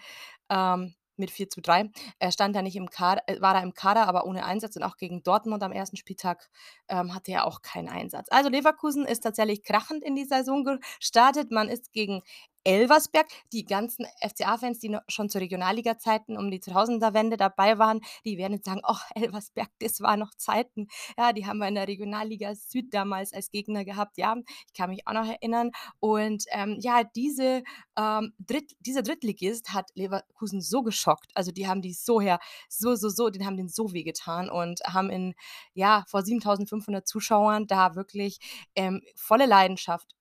[0.49, 1.91] ähm, mit 4:3.
[2.19, 4.84] Er stand da nicht im Kad äh, war da im Kader, aber ohne Einsatz und
[4.84, 5.95] auch gegen Dortmund am 1.
[5.97, 6.49] Spieltag,
[6.89, 8.27] ähm, hatte er auch keinen Einsatz.
[8.31, 11.51] Also, Leverkusen ist tatsächlich krachend in die Saison gestartet.
[11.51, 12.21] Man ist gegen
[12.65, 13.28] Elversberg.
[13.54, 18.65] Die ganzen FCA-Fans, die schon zu Regionalliga-Zeiten um die 2000er-Wende dabei waren, die werden jetzt
[18.65, 22.93] sagen: „Oh, Elversberg, das war noch Zeiten.“ Ja, die haben wir in der Regionalliga Süd
[22.93, 24.17] damals als Gegner gehabt.
[24.17, 24.36] Ja,
[24.67, 25.71] ich kann mich auch noch erinnern.
[25.99, 27.63] Und, ähm, ja, diese,
[27.97, 31.32] ähm, Dritt dieser Drittligist hat Leverkusen so geschockt.
[31.36, 34.82] Also, die haben die so her so, so, so den haben den so wehgetan und
[34.86, 35.36] haben in
[35.73, 38.39] ja, vor 7.500 Zuschauern da wirklich,
[38.75, 40.15] ähm, volle Leidenschaft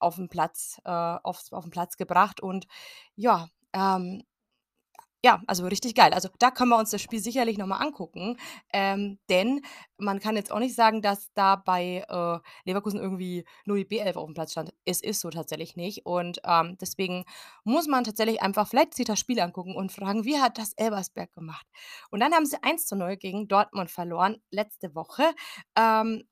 [0.00, 2.66] auf den Platz äh, aufs auf 'n Platz gebracht und
[3.16, 4.22] ja, ähm
[5.24, 6.12] ja, also richtig geil.
[6.14, 8.36] Also, da können wir uns das Spiel sicherlich noch mal angucken,
[8.72, 9.62] ähm, denn
[9.98, 14.16] man kann jetzt auch nicht sagen, dass da bei, äh, Leverkusen irgendwie nur die B11
[14.16, 14.72] aufm Platz stand.
[14.84, 17.24] Es ist so tatsächlich nicht und, ähm, deswegen
[17.64, 21.32] muss man tatsächlich einfach vielleicht sich das Spiel angucken und fragen: „Wie hat das Elversberg
[21.34, 21.66] gemacht?“
[22.10, 25.24] Und dann haben sie 1:0 gegen Dortmund verloren letzte Woche.
[25.76, 26.24] Ähm,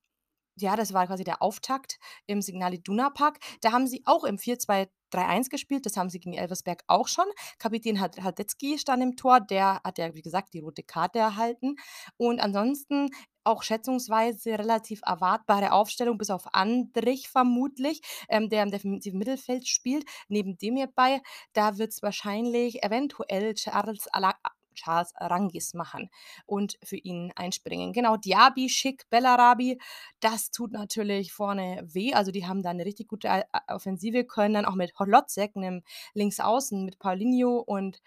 [0.57, 3.39] ja, das war quasi der Auftakt im Signal Iduna Park.
[3.61, 5.87] Da haben sie auch im 4-2-3-1 gespielt.
[5.87, 7.27] Das haben sie gegen Elversberg auch schon.
[7.59, 9.41] Kapitän Had Hradecky stand im Tor.
[9.41, 11.77] Der hat ja, wie gesagt, die rote Karte erhalten.
[12.17, 13.11] Und ansonsten
[13.43, 20.05] auch schätzungsweise relativ erwartbare Aufstellung, bis auf Andrich vermutlich, ähm, der im defensiven Mittelfeld spielt.
[20.29, 21.21] Neben dem hierbei,
[21.53, 24.35] da wird's wahrscheinlich eventuell Charles Ala
[24.75, 26.11] Charles Arangis machen
[26.47, 27.93] und für ihn einspringen.
[27.93, 29.79] Genau, Diaby, Schick, Bellarabi,
[30.21, 32.15] das tut natürlich vorne weh.
[32.15, 35.83] Also, die haben da 'ne richtig gute A Offensive, können dann auch mit Holozek, 'nem
[36.15, 38.01] Linksaußen, mit Paulinho und,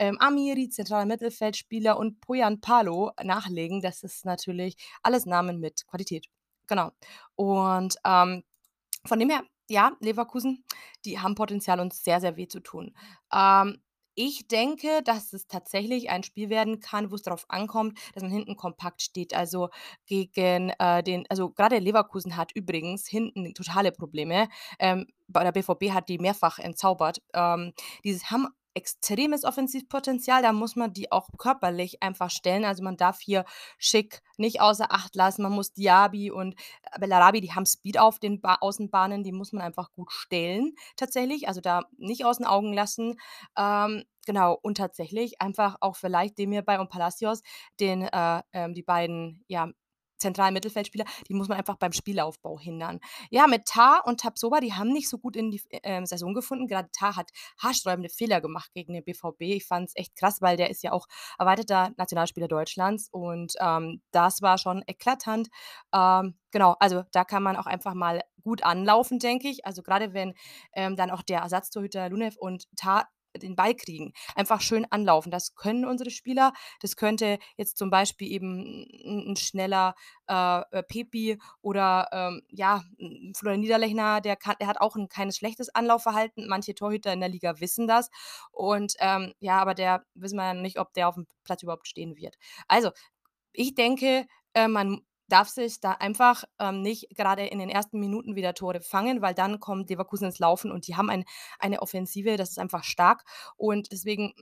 [0.00, 3.82] ähm, Amiri, zentraler Mittelfeldspieler und Poyan Palo nachlegen.
[3.82, 6.26] Das ist natürlich alles Namen mit Qualität.
[6.68, 6.92] Genau.
[7.36, 8.44] Und, ähm,
[9.06, 10.64] von dem her, ja, Leverkusen,
[11.06, 12.94] die haben Potenzial, uns sehr, sehr weh zu tun.
[13.34, 13.82] Ähm,
[14.14, 18.56] ich denke, dass es tatsächlich ein Spiel werden kann, wo's drauf ankommt, dass man hinten
[18.56, 19.34] kompakt steht.
[19.34, 19.70] Also,
[20.06, 24.48] gegen, äh, den also, grade Leverkusen hat übrigens hinten totale Probleme.
[24.78, 27.22] Ähm, bei der BVB hat die mehrfach entzaubert.
[27.34, 27.72] Ähm,
[28.04, 32.64] die haben extremes Offensivpotenzial, da muss man die auch körperlich einfach stellen.
[32.64, 33.44] Also, man darf hier
[33.78, 35.42] Schick nicht außer Acht lassen.
[35.42, 36.54] Man muss Diaby und
[36.98, 41.48] Bellarabi, die haben Speed auf den Ba Außenbahnen, die muss man einfach gut stellen tatsächlich.
[41.48, 43.16] Also, da nicht aus 'n Augen lassen.
[43.56, 47.42] Ähm, genau, und tatsächlich einfach auch vielleicht Demirbay und Palacios,
[47.80, 49.68] den äh, ähm, die beiden, ja,
[50.20, 53.00] zentralen Mittelfeldspieler, die muss man einfach beim Spielaufbau hindern.
[53.30, 56.34] Ja, mit Tah und Tapsoba, die haben nicht so gut in die F ähm, Saison
[56.34, 56.66] gefunden.
[56.66, 59.40] Gerade Tah hat haarsträubende Fehler gemacht gegen den BVB.
[59.42, 61.06] Ich fand's echt krass, weil der ist ja auch
[61.38, 65.48] erweiterter Nationalspieler Deutschlands und, ähm, das war schon eklatant.
[65.94, 69.66] Ähm, genau, also, da kann man auch einfach mal gut anlaufen, denke ich.
[69.66, 70.34] Also, grade wenn,
[70.74, 73.06] ähm, dann auch der Ersatztorhüter Lunev und Tah
[73.36, 74.12] den Ball kriegen.
[74.34, 75.30] Einfach schön anlaufen.
[75.30, 76.52] Das können unsere Spieler.
[76.80, 79.94] Das könnte jetzt zum Beispiel eben 'n 'n schneller,
[80.28, 82.82] äh, äh, Pepi oder, ähm, ja,
[83.36, 86.48] Florian Niederlechner, der kann der hat auch 'n kein schlechtes Anlaufverhalten.
[86.48, 88.10] Manche Torhüter in der Liga wissen das.
[88.52, 92.16] Und, ähm, ja, aber der wissen wir ja nicht, ob der aufm Platz überhaupt stehen
[92.16, 92.36] wird.
[92.68, 92.90] Also,
[93.52, 98.36] ich denke, äh, man darf sich da einfach, ähm, nicht grade in den ersten Minuten
[98.36, 101.24] wieder Tore fangen, weil dann kommt Leverkusen ins Laufen und die haben ein
[101.58, 103.24] eine Offensive, das ist einfach stark.
[103.56, 104.34] Und deswegen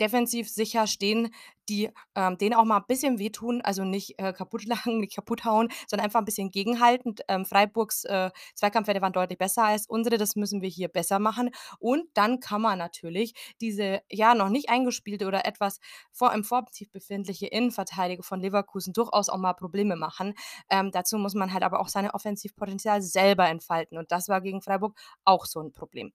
[0.00, 1.30] defensiv sicher stehen,
[1.68, 6.20] die, ähm, denen auch mal bisschen wehtun, also nicht, äh, kaputtlachen, nicht kaputthauen, sondern einfach
[6.20, 7.14] 'n bisschen gegenhalten.
[7.28, 10.18] Ähm, Freiburgs, äh, Zweikampfwerte waren deutlich besser als unsere.
[10.18, 11.50] Das müssen wir hier besser machen.
[11.78, 15.78] Und dann kann man natürlich diese, ja, noch nicht eingespielte oder etwas
[16.12, 20.34] vor im Formtief befindliche Innenverteidigung von Leverkusen durchaus auch mal Probleme machen.
[20.70, 24.60] Ähm, dazu muss man halt aber auch seine Offensivpotenzial selber entfalten und das war gegen
[24.62, 26.12] Freiburg auch so 'n Problem.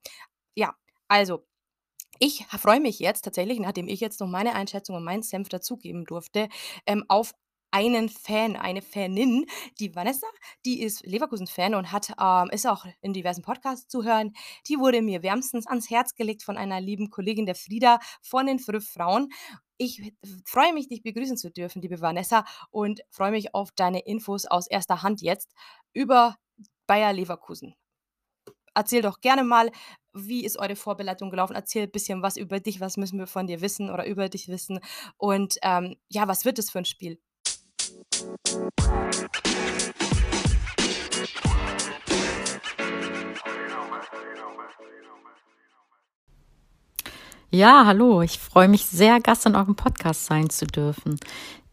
[0.56, 0.76] Ja,
[1.08, 1.46] also
[2.20, 6.06] ich freue mich jetzt tatsächlich, nachdem ich jetzt noch meine Einschätzung und meinen Senf dazugeben
[6.06, 6.50] durfte,
[6.86, 7.34] ähm, auf
[7.72, 9.46] einen Fan, eine Fanin,
[9.80, 10.28] die Vanessa,
[10.66, 14.34] die ist Leverkusen-Fan und hat ähm, ist auch in diversen Podcasts zu hören.
[14.68, 18.60] Die wurde mir wärmstens ans Herz gelegt von einer lieben Kollegin, der Frieda von den
[18.60, 19.30] Früff Frauen.
[19.78, 20.14] Ich
[20.46, 24.68] freue mich, dich begrüßen zu dürfen, liebe Vanessa, und freue mich auf deine Infos aus
[24.68, 25.54] erster Hand jetzt
[25.94, 26.36] über
[26.88, 27.76] Bayer Leverkusen.
[28.74, 29.72] Erzähl doch gerne mal,
[30.14, 31.56] wie ist eure Vorbereitung gelaufen?
[31.56, 32.80] Erzähl bisschen was über dich.
[32.82, 34.80] Was müssen wir von dir wissen oder über dich wissen?
[35.18, 37.20] Und, ähm, ja, was wird das für 'n Spiel?
[47.52, 48.22] Ja, hallo.
[48.22, 51.20] Ich freue mich sehr, Gast in eurem Podcast sein zu dürfen.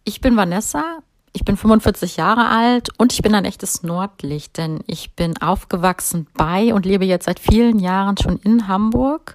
[0.04, 1.00] Ich bin Vanessa.
[1.36, 6.26] Ich bin 45 Jahre alt und ich bin ein echtes Nordlicht, denn ich bin aufgewachsen
[6.32, 9.34] bei und lebe jetzt seit vielen Jahren schon in Hamburg.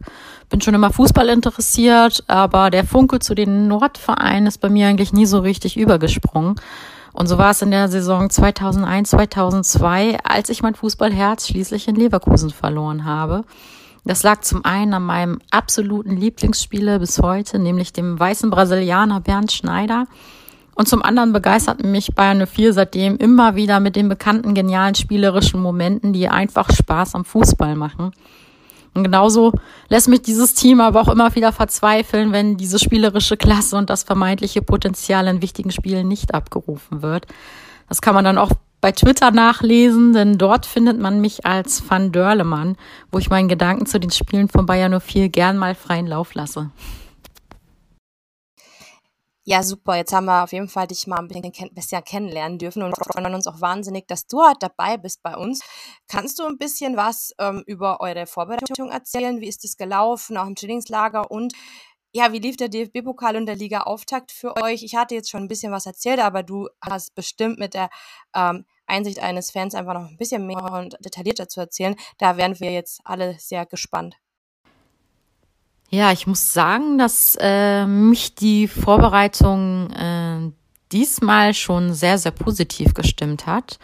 [0.49, 5.13] Bin schon immer Fußball interessiert, aber der Funke zu den Nordvereinen ist bei mir eigentlich
[5.13, 6.55] nie so richtig übergesprungen.
[7.13, 11.95] Und so war es in der Saison 2001, 2002, als ich mein Fußballherz schließlich in
[11.95, 13.43] Leverkusen verloren habe.
[14.05, 19.51] Das lag zum einen an meinem absoluten Lieblingsspieler bis heute, nämlich dem weißen Brasilianer Bernd
[19.51, 20.07] Schneider.
[20.75, 25.61] Und zum anderen begeistert mich Bayern 04 seitdem immer wieder mit den bekannten genialen spielerischen
[25.61, 28.11] Momenten, die einfach Spaß am Fußball machen.
[28.93, 29.53] Und genauso
[29.89, 34.03] lässt mich dieses Team aber auch immer wieder verzweifeln, wenn diese spielerische Klasse und das
[34.03, 37.25] vermeintliche Potenzial in wichtigen Spielen nicht abgerufen wird.
[37.87, 42.11] Das kann man dann auch bei Twitter nachlesen, denn dort findet man mich als Van
[42.11, 42.75] Dörlemann,
[43.11, 46.71] wo ich meinen Gedanken zu den Spielen von Bayern 04 gern mal freien Lauf lasse.
[49.43, 49.95] Ja, super.
[49.95, 52.95] Jetzt haben wir auf jeden Fall dich mal ein bisschen, kenn bisschen kennenlernen dürfen und
[52.95, 55.61] freuen uns auch wahnsinnig, dass du heute dabei bist bei uns.
[56.07, 59.41] Kannst du ein bisschen was ähm, über eure Vorbereitung erzählen?
[59.41, 61.31] Wie ist es gelaufen, auch im Trainingslager?
[61.31, 61.53] Und
[62.13, 64.83] ja, wie lief der DFB-Pokal und der Liga-Auftakt für euch?
[64.83, 67.89] Ich hatte jetzt schon ein bisschen was erzählt, aber du hast bestimmt mit der
[68.35, 71.95] ähm, Einsicht eines Fans einfach noch ein bisschen mehr und detaillierter zu erzählen.
[72.19, 74.17] Da wären wir jetzt alle sehr gespannt.
[75.93, 80.51] Ja, ich muss sagen, dass äh, mich die Vorbereitung äh,
[80.93, 83.77] diesmal schon sehr, sehr positiv gestimmt hat.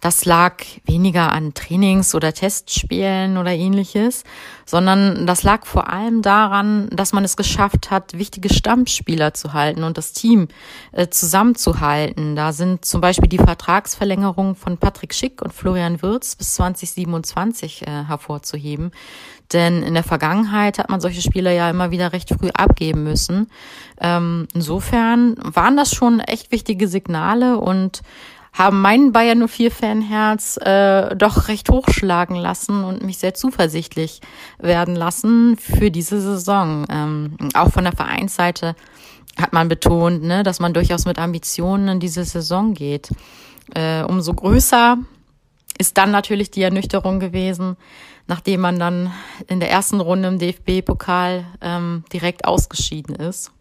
[0.00, 4.24] Das lag weniger an Trainings- oder Testspielen oder ähnliches,
[4.66, 9.82] sondern das lag vor allem daran, dass man es geschafft hat, wichtige Stammspieler zu halten
[9.82, 10.48] und das Team
[10.92, 12.36] äh, zusammenzuhalten.
[12.36, 18.04] Da sind zum Beispiel die Vertragsverlängerungen von Patrick Schick und Florian Wirz bis 2027 äh,
[18.04, 18.90] hervorzuheben.
[19.52, 23.48] Denn in der Vergangenheit hat man solche Spieler ja immer wieder recht früh abgeben müssen.
[24.00, 28.02] Ähm, insofern waren das schon echt wichtige Signale und
[28.54, 34.20] haben meinen Bayern 04 Fanherz äh, doch recht hochschlagen lassen und mich sehr zuversichtlich
[34.58, 36.86] werden lassen für diese Saison.
[36.88, 38.76] Ähm, auch von der Vereinsseite
[39.40, 43.10] hat man betont, ne, dass man durchaus mit Ambitionen in diese Saison geht.
[43.74, 44.98] Äh, umso größer
[45.76, 47.76] ist dann natürlich die Ernüchterung gewesen,
[48.26, 49.12] nachdem man dann
[49.48, 53.52] in der ersten Runde im DFB-Pokal ähm, direkt ausgeschieden ist.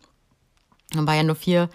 [0.95, 1.69] Bayern 04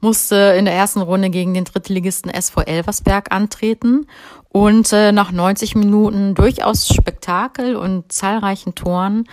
[0.00, 4.06] musste in der ersten Runde gegen den Drittligisten SV Elversberg antreten
[4.48, 9.26] und äh, nach 90 Minuten durchaus Spektakel und zahlreichen Toren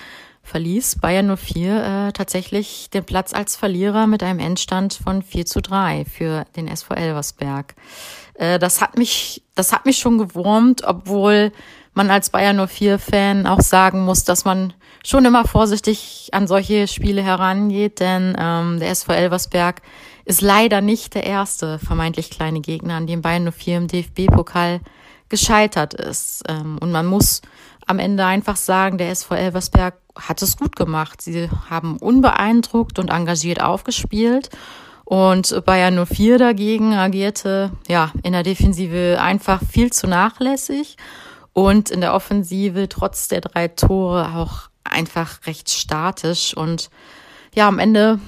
[0.47, 5.61] verließ Bayern 04 äh, tatsächlich den Platz als Verlierer mit einem Endstand von 4 zu
[5.61, 7.75] 3 für den SV Elversberg.
[8.35, 11.51] Äh, das hat mich, das hat mich schon gewurmt, obwohl
[11.97, 17.23] man als Bayern 04-Fan auch sagen muss, dass man schon immer vorsichtig an solche Spiele
[17.23, 19.81] herangeht, denn ähm, der SV Elversberg
[20.23, 24.81] ist leider nicht der erste vermeintlich kleine Gegner, an dem Bayern 04 im DFB-Pokal
[25.27, 26.43] gescheitert ist.
[26.47, 27.41] Ähm, und man muss
[27.87, 31.21] am Ende einfach sagen, der SV Elversberg hat es gut gemacht.
[31.21, 34.49] Sie haben unbeeindruckt und engagiert aufgespielt.
[35.03, 40.97] Und Bayern 04 dagegen agierte ja in der Defensive einfach viel zu nachlässig
[41.57, 46.55] und in der Offensive trotz der drei Tore auch einfach recht statisch.
[46.55, 46.91] Und
[47.55, 48.19] ja, am Ende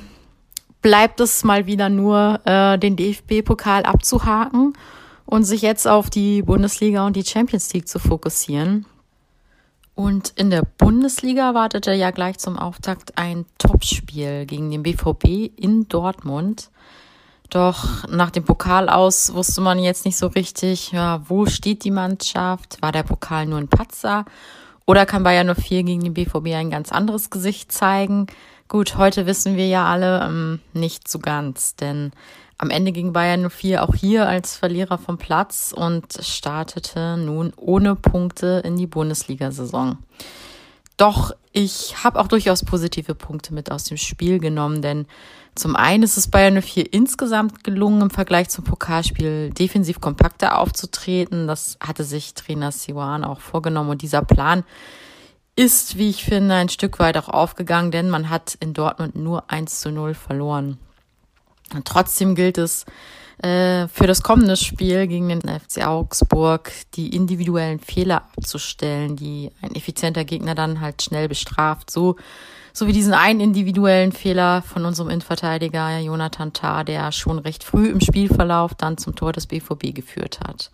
[0.81, 4.73] bleibt es mal wieder nur, äh, den DFB-Pokal abzuhaken
[5.27, 8.87] und sich jetzt auf die Bundesliga und die Champions League zu fokussieren.
[9.93, 15.87] Und in der Bundesliga wartete ja gleich zum Auftakt ein Topspiel gegen den BVB in
[15.87, 16.71] Dortmund.
[17.49, 21.91] Doch nach dem Pokal aus wusste man jetzt nicht so richtig, ja, wo steht die
[21.91, 22.77] Mannschaft?
[22.81, 24.25] War der Pokal nur ein Patzer?
[24.85, 28.27] Oder kann Bayern 04 gegen den BVB ein ganz anderes Gesicht zeigen?
[28.67, 32.11] Gut, heute wissen wir ja alle ähm, nicht so ganz, denn
[32.59, 37.95] am Ende ging Bayern 04 auch hier als Verlierer vom Platz und startete nun ohne
[37.95, 39.97] Punkte in die Bundesliga-Saison.
[40.99, 45.07] Doch ich habe auch durchaus positive Punkte mit aus dem Spiel genommen, denn
[45.55, 51.47] zum einen ist es Bayern 04 insgesamt gelungen, im Vergleich zum Pokalspiel defensiv kompakter aufzutreten.
[51.47, 54.65] Das hatte sich Trainer Siwan auch vorgenommen und dieser Plan
[55.55, 59.49] ist, wie ich finde, ein Stück weit auch aufgegangen, denn man hat in Dortmund nur
[59.49, 60.79] 1 zu 0 verloren.
[61.73, 62.85] Und trotzdem gilt es
[63.41, 69.75] äh, für das kommende Spiel gegen den FC Augsburg die individuellen Fehler abzustellen, die ein
[69.75, 71.89] effizienter Gegner dann halt schnell bestraft.
[71.89, 72.17] So,
[72.73, 77.89] so wie diesen einen individuellen Fehler von unserem Innenverteidiger Jonathan Tah, der schon recht früh
[77.89, 80.71] im Spielverlauf dann zum Tor des BVB geführt hat.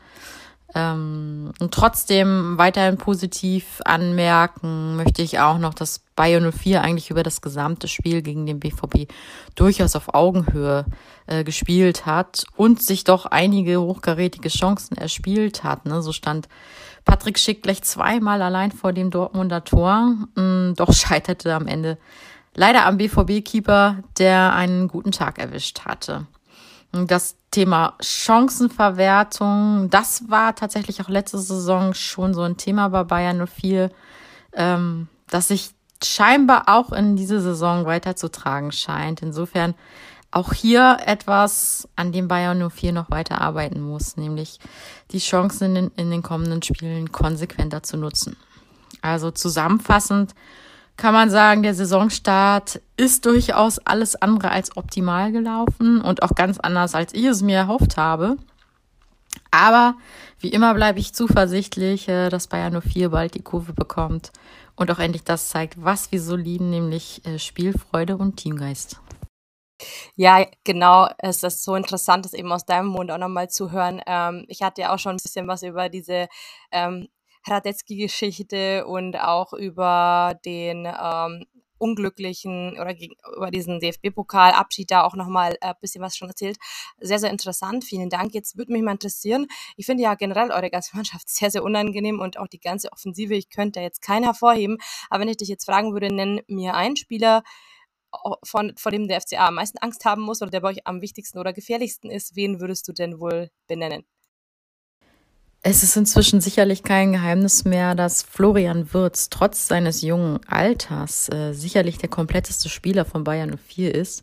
[0.75, 7.23] Ähm, und trotzdem weiterhin positiv anmerken möchte ich auch noch, dass Bayern 04 eigentlich über
[7.23, 9.09] das gesamte Spiel gegen den BVB
[9.55, 10.85] durchaus auf Augenhöhe
[11.27, 15.85] äh, gespielt hat und sich doch einige hochkarätige Chancen erspielt hat.
[15.85, 16.01] Ne?
[16.01, 16.49] So stand
[17.05, 21.97] Patrick Schick gleich zweimal allein vor dem Dortmunder Tor, mh, mm, doch scheiterte am Ende
[22.53, 26.27] leider am BVB-Keeper, der einen guten Tag erwischt hatte.
[27.07, 33.45] Das Thema Chancenverwertung, das war tatsächlich auch letzte Saison schon so ein Thema bei Bayern
[33.45, 33.91] 04.
[34.53, 35.71] Ähm, das sich
[36.03, 39.21] scheinbar auch in diese Saison weiterzutragen scheint.
[39.21, 39.75] Insofern
[40.31, 44.59] auch hier etwas, an dem Bayern 04 noch weiter arbeiten muss, nämlich
[45.11, 48.37] die Chancen in in den kommenden Spielen konsequenter zu nutzen.
[49.01, 50.33] Also zusammenfassend
[50.97, 56.59] kann man sagen, der Saisonstart ist durchaus alles andere als optimal gelaufen und auch ganz
[56.59, 58.37] anders, als ich es mir erhofft habe.
[59.51, 59.95] Aber
[60.39, 64.31] wie immer bleibe ich zuversichtlich, äh, dass Bayern 04 bald die Kurve bekommt
[64.75, 68.99] und auch endlich das zeigt, was wir so lieben, nämlich äh, Spielfreude und Teamgeist.
[70.15, 71.09] Ja, genau.
[71.17, 74.01] Es ist so interessant, das eben aus deinem Mund auch nochmal zu hören.
[74.05, 76.27] Ähm, ich hatte ja auch schon ein bisschen was über diese
[76.71, 77.09] ähm,
[77.47, 81.45] Radetzky-Geschichte und auch über den ähm,
[81.77, 82.95] unglücklichen oder
[83.35, 86.57] über diesen DFB-Pokalabschied da auch nochmal ein äh, bisschen was schon erzählt.
[86.99, 87.83] Sehr, sehr interessant.
[87.83, 88.33] Vielen Dank.
[88.33, 89.47] Jetzt würde mich mal interessieren.
[89.75, 93.35] Ich finde ja generell eure ganze Mannschaft sehr, sehr unangenehm und auch die ganze Offensive.
[93.35, 94.77] Ich könnte jetzt keinen hervorheben.
[95.09, 97.43] Aber wenn ich dich jetzt fragen würde, nenn mir einen Spieler,
[98.43, 101.01] von, vor dem der FCA am meisten Angst haben muss oder der bei euch am
[101.01, 104.05] wichtigsten oder gefährlichsten ist, wen würdest du denn wohl benennen?
[105.67, 111.53] Es ist inzwischen sicherlich kein Geheimnis mehr, dass Florian Wirz trotz seines jungen Alters äh,
[111.53, 114.21] sicherlich der kompletteste Spieler von Bayern 04 ist,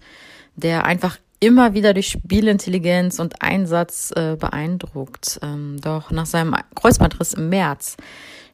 [0.55, 5.40] der einfach immer wieder durch Spielintelligenz und Einsatz äh, beeindruckt.
[5.43, 7.97] Ähm, doch nach seinem Kreuzbandriss im März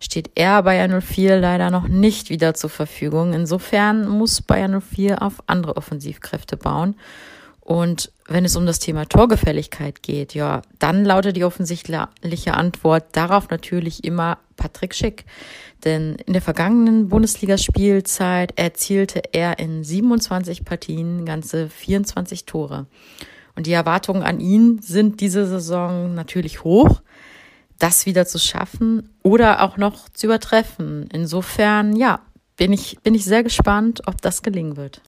[0.00, 3.34] steht er Bayern 04 leider noch nicht wieder zur Verfügung.
[3.34, 6.94] Insofern muss Bayern 04 auf andere Offensivkräfte bauen.
[7.68, 13.50] Und wenn es um das Thema Torgefälligkeit geht, ja, dann lautet die offensichtliche Antwort darauf
[13.50, 15.26] natürlich immer Patrick Schick.
[15.84, 22.86] Denn in der vergangenen Bundesligaspielzeit erzielte er in 27 Partien ganze 24 Tore.
[23.54, 27.02] Und die Erwartungen an ihn sind diese Saison natürlich hoch,
[27.78, 31.06] das wieder zu schaffen oder auch noch zu übertreffen.
[31.12, 32.22] Insofern, ja,
[32.56, 35.02] bin ich, bin ich sehr gespannt, ob das gelingen wird.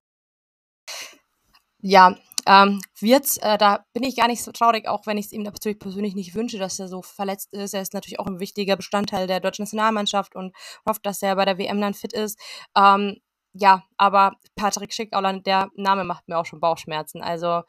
[1.83, 2.15] Ja,
[2.47, 5.43] ähm, wird, äh, da bin ich gar nicht so traurig, auch wenn ich es ihm
[5.43, 7.75] natürlich persönlich nicht wünsche, dass er so verletzt ist.
[7.75, 10.55] Er ist natürlich auch ein wichtiger Bestandteil der deutschen Nationalmannschaft und
[10.89, 12.39] hofft, dass er bei der WM dann fit ist.
[12.77, 13.17] Ähm,
[13.53, 17.23] ja, aber Patrick Schick, der Name macht mir auch schon Bauchschmerzen.
[17.23, 17.63] Also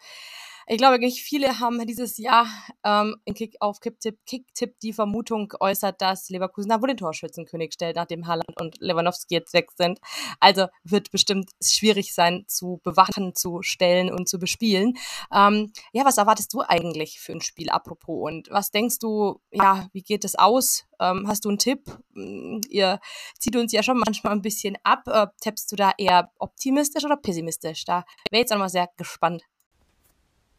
[0.71, 2.47] ich glaube, nicht viele haben dieses Jahr
[2.85, 7.73] ähm, in Kick auf Kicktipp, Kicktipp die Vermutung geäußert, dass Leverkusen da wohl den Torschützenkönig
[7.73, 9.99] stellt, nachdem Haaland und Lewandowski jetzt weg sind.
[10.39, 14.93] Also wird bestimmt schwierig sein zu bewachen, zu stellen und zu bespielen.
[15.33, 18.31] Ähm, ja, was erwartest du eigentlich für ein Spiel, apropos?
[18.31, 20.85] Und was denkst du, ja, wie geht es aus?
[21.01, 21.83] Ähm, hast du einen Tipp?
[22.13, 23.01] Hm, ihr
[23.37, 25.01] zieht uns ja schon manchmal ein bisschen ab.
[25.07, 27.83] Äh, tippst du da eher optimistisch oder pessimistisch?
[27.83, 29.43] Da wäre jetzt auch mal sehr gespannt.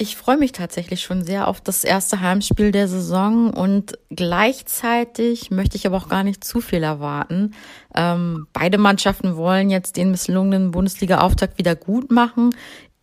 [0.03, 5.77] Ich freue mich tatsächlich schon sehr auf das erste Heimspiel der Saison und gleichzeitig möchte
[5.77, 7.55] ich aber auch gar nicht zu viel erwarten.
[7.95, 12.51] Ähm, beide Mannschaften wollen jetzt den misslungenen Bundesliga-Auftakt wieder gut machen.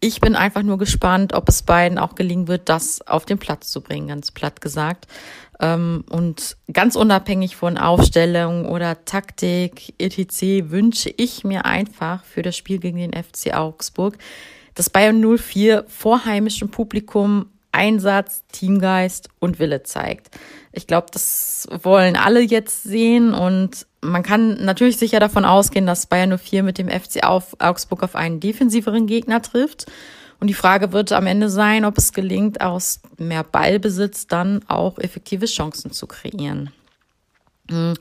[0.01, 3.71] Ich bin einfach nur gespannt, ob es beiden auch gelingen wird, das auf den Platz
[3.71, 5.07] zu bringen, ganz platt gesagt.
[5.61, 12.57] Ähm, und ganz unabhängig von Aufstellung oder Taktik, etc., wünsche ich mir einfach für das
[12.57, 14.17] Spiel gegen den FC Augsburg,
[14.75, 20.35] dass Bayern 04 vor heimischem Publikum Einsatz, Teamgeist und Wille zeigt.
[20.71, 26.07] Ich glaube, das wollen alle jetzt sehen und man kann natürlich sicher davon ausgehen, dass
[26.07, 29.85] Bayern 04 mit dem FC Augsburg auf einen defensiveren Gegner trifft.
[30.39, 34.97] Und die Frage wird am Ende sein, ob es gelingt, aus mehr Ballbesitz dann auch
[34.97, 36.71] effektive Chancen zu kreieren.
[37.69, 37.95] Hm.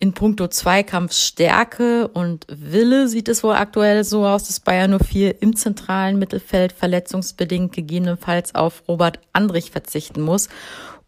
[0.00, 5.56] In puncto Zweikampfstärke und Wille sieht es wohl aktuell so aus, dass Bayern 04 im
[5.56, 10.48] zentralen Mittelfeld verletzungsbedingt gegebenenfalls auf Robert Andrich verzichten muss.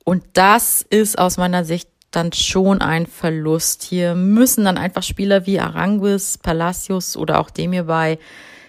[0.05, 3.85] Und das ist aus meiner Sicht dann schon ein Verlust.
[3.85, 8.19] Hier müssen dann einfach Spieler wie Aranguis, Palacios oder auch Demir bei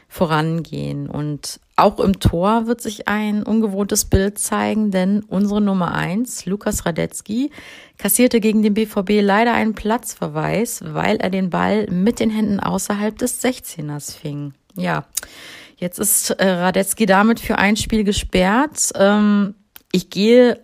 [0.07, 1.09] vorangehen.
[1.09, 6.85] Und auch im Tor wird sich ein ungewohntes Bild zeigen, denn unsere Nummer eins, Lukas
[6.85, 7.51] Radetzky,
[7.97, 13.17] kassierte gegen den BVB leider einen Platzverweis, weil er den Ball mit den Händen außerhalb
[13.17, 14.53] des 16ers fing.
[14.75, 15.05] Ja,
[15.77, 18.91] jetzt ist äh, Radetzky damit für ein Spiel gesperrt.
[18.95, 19.55] Ähm,
[19.91, 20.59] ich gehe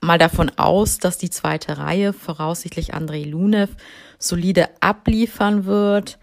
[0.00, 3.70] mal davon aus, dass die zweite Reihe, voraussichtlich Andrei Lunev,
[4.18, 6.18] solide abliefern wird.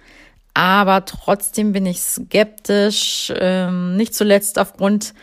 [0.53, 5.13] Aber trotzdem bin ich skeptisch, ähm, nicht zuletzt aufgrund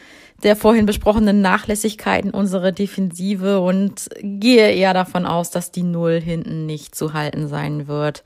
[0.42, 6.66] der vorhin besprochenen Nachlässigkeiten unserer Defensive und gehe eher davon aus, dass die Null hinten
[6.66, 8.24] nicht zu halten sein wird.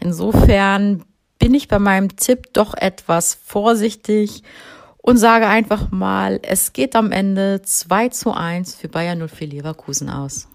[0.00, 1.04] Insofern
[1.38, 4.42] bin ich bei meinem Tipp doch etwas vorsichtig
[4.98, 10.10] und sage einfach mal, es geht am Ende 2 zu 1 für Bayern 04 Leverkusen
[10.10, 10.48] aus.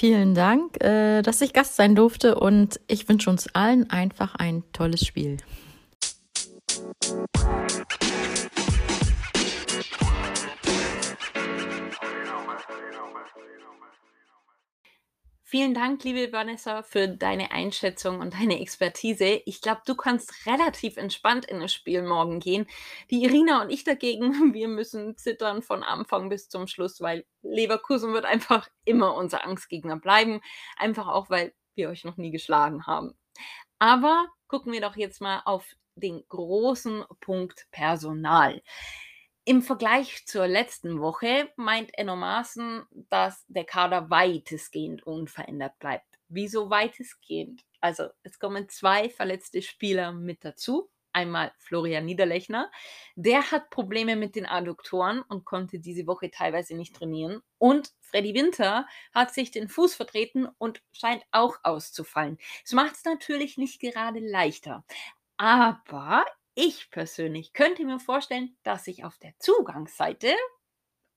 [0.00, 4.64] Vielen Dank, äh, dass ich Gast sein durfte und ich wünsche uns allen einfach ein
[4.72, 5.36] tolles Spiel.
[15.50, 19.42] Vielen Dank, liebe Vanessa, für deine Einschätzung und deine Expertise.
[19.46, 22.68] Ich glaube, du kannst relativ entspannt in das Spiel morgen gehen.
[23.10, 24.22] Die Irina und ich dagegen,
[24.54, 29.98] wir müssen zittern von Anfang bis zum Schluss, weil Leverkusen wird einfach immer unser Angstgegner
[29.98, 30.40] bleiben.
[30.76, 33.18] Einfach auch, weil wir euch noch nie geschlagen haben.
[33.80, 38.62] Aber gucken wir doch jetzt mal auf den großen Punkt Personal.
[39.44, 46.06] Im Vergleich zur letzten Woche meint Enno Maaßen, dass der Kader weitestgehend unverändert bleibt.
[46.28, 47.62] Wieso weitestgehend?
[47.80, 50.90] Also es kommen zwei verletzte Spieler mit dazu.
[51.12, 52.70] Einmal Florian Niederlechner,
[53.16, 57.42] der hat Probleme mit den Adduktoren und konnte diese Woche teilweise nicht trainieren.
[57.58, 62.38] Und Freddy Winter hat sich den Fuß vertreten und scheint auch auszufallen.
[62.64, 64.84] Es macht es natürlich nicht gerade leichter.
[65.36, 66.24] Aber
[66.60, 70.34] ich persönlich könnte mir vorstellen, dass sich auf der Zugangsseite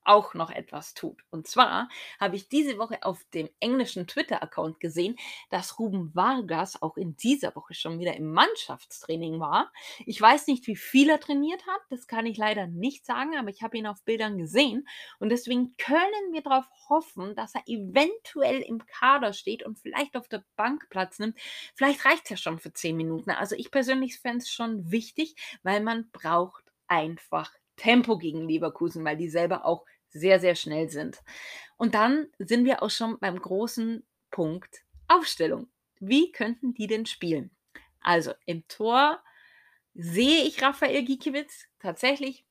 [0.04, 1.22] auch noch etwas tut.
[1.30, 1.88] Und zwar
[2.20, 5.16] habe ich diese Woche auf dem englischen Twitter-Account gesehen,
[5.50, 9.72] dass Ruben Vargas auch in dieser Woche schon wieder im Mannschaftstraining war.
[10.06, 13.50] Ich weiß nicht, wie viel er trainiert hat, das kann ich leider nicht sagen, aber
[13.50, 14.86] ich habe ihn auf Bildern gesehen
[15.18, 20.28] und deswegen können wir darauf hoffen, dass er eventuell im Kader steht und vielleicht auf
[20.28, 21.38] der Bank Platz nimmt.
[21.74, 23.30] Vielleicht reicht es ja schon für zehn Minuten.
[23.30, 29.16] Also ich persönlich fände es schon wichtig, weil man braucht einfach Tempo gegen Leverkusen, weil
[29.16, 29.84] die selber auch
[30.14, 31.22] sehr, sehr schnell sind.
[31.76, 35.68] Und dann sind wir auch schon beim großen Punkt Aufstellung.
[36.00, 37.50] Wie könnten die denn spielen?
[38.00, 39.22] Also im Tor
[39.94, 42.46] sehe ich Raphael Gikiewicz tatsächlich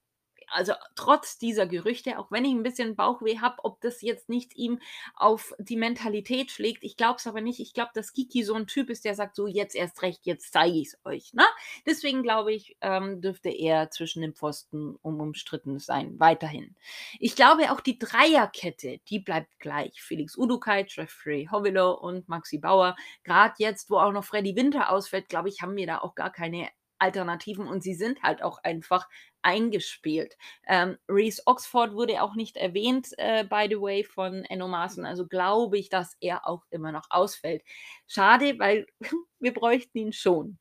[0.53, 4.55] also trotz dieser Gerüchte, auch wenn ich ein bisschen Bauchweh habe, ob das jetzt nicht
[4.55, 4.79] ihm
[5.15, 6.83] auf die Mentalität schlägt.
[6.83, 7.59] Ich glaube es aber nicht.
[7.59, 10.53] Ich glaube, dass Kiki so ein Typ ist, der sagt so, jetzt erst recht, jetzt
[10.53, 11.33] zeige ich es euch.
[11.33, 11.43] Ne?
[11.85, 16.75] Deswegen glaube ich, ähm, dürfte er zwischen den Pfosten umstritten sein, weiterhin.
[17.19, 20.01] Ich glaube auch die Dreierkette, die bleibt gleich.
[20.01, 22.95] Felix Udukai, Jeffrey Hovilo und Maxi Bauer.
[23.23, 26.31] Gerade jetzt, wo auch noch Freddy Winter ausfällt, glaube ich, haben wir da auch gar
[26.31, 29.09] keine Alternativen und sie sind halt auch einfach
[29.43, 30.37] eingespielt.
[30.67, 35.05] Ähm, Reese Oxford wurde auch nicht erwähnt, äh, by the way, von Enno Maaßen.
[35.05, 37.63] Also glaube ich, dass er auch immer noch ausfällt.
[38.07, 38.87] Schade, weil
[39.39, 40.57] wir bräuchten ihn schon.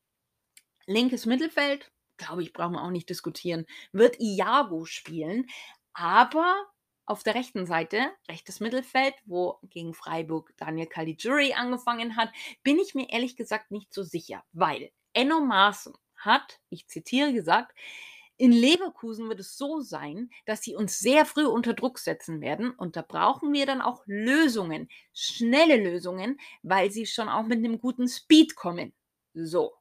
[0.87, 5.47] Linkes Mittelfeld, glaube ich, brauchen wir auch nicht diskutieren, wird Iago spielen.
[5.95, 6.67] Aber
[7.05, 12.31] auf der rechten Seite, rechtes Mittelfeld, wo gegen Freiburg Daniel Caligiuri angefangen hat,
[12.63, 17.77] bin ich mir ehrlich gesagt nicht so sicher, weil Enno Maaßen hat, ich zitiere gesagt,
[18.43, 22.73] in Leverkusen wird es so sein, dass sie uns sehr früh unter Druck setzen werden
[22.73, 27.79] und da brauchen wir dann auch Lösungen, schnelle Lösungen, weil sie schon auch mit einem
[27.79, 28.93] guten Speed kommen.
[29.33, 29.75] So.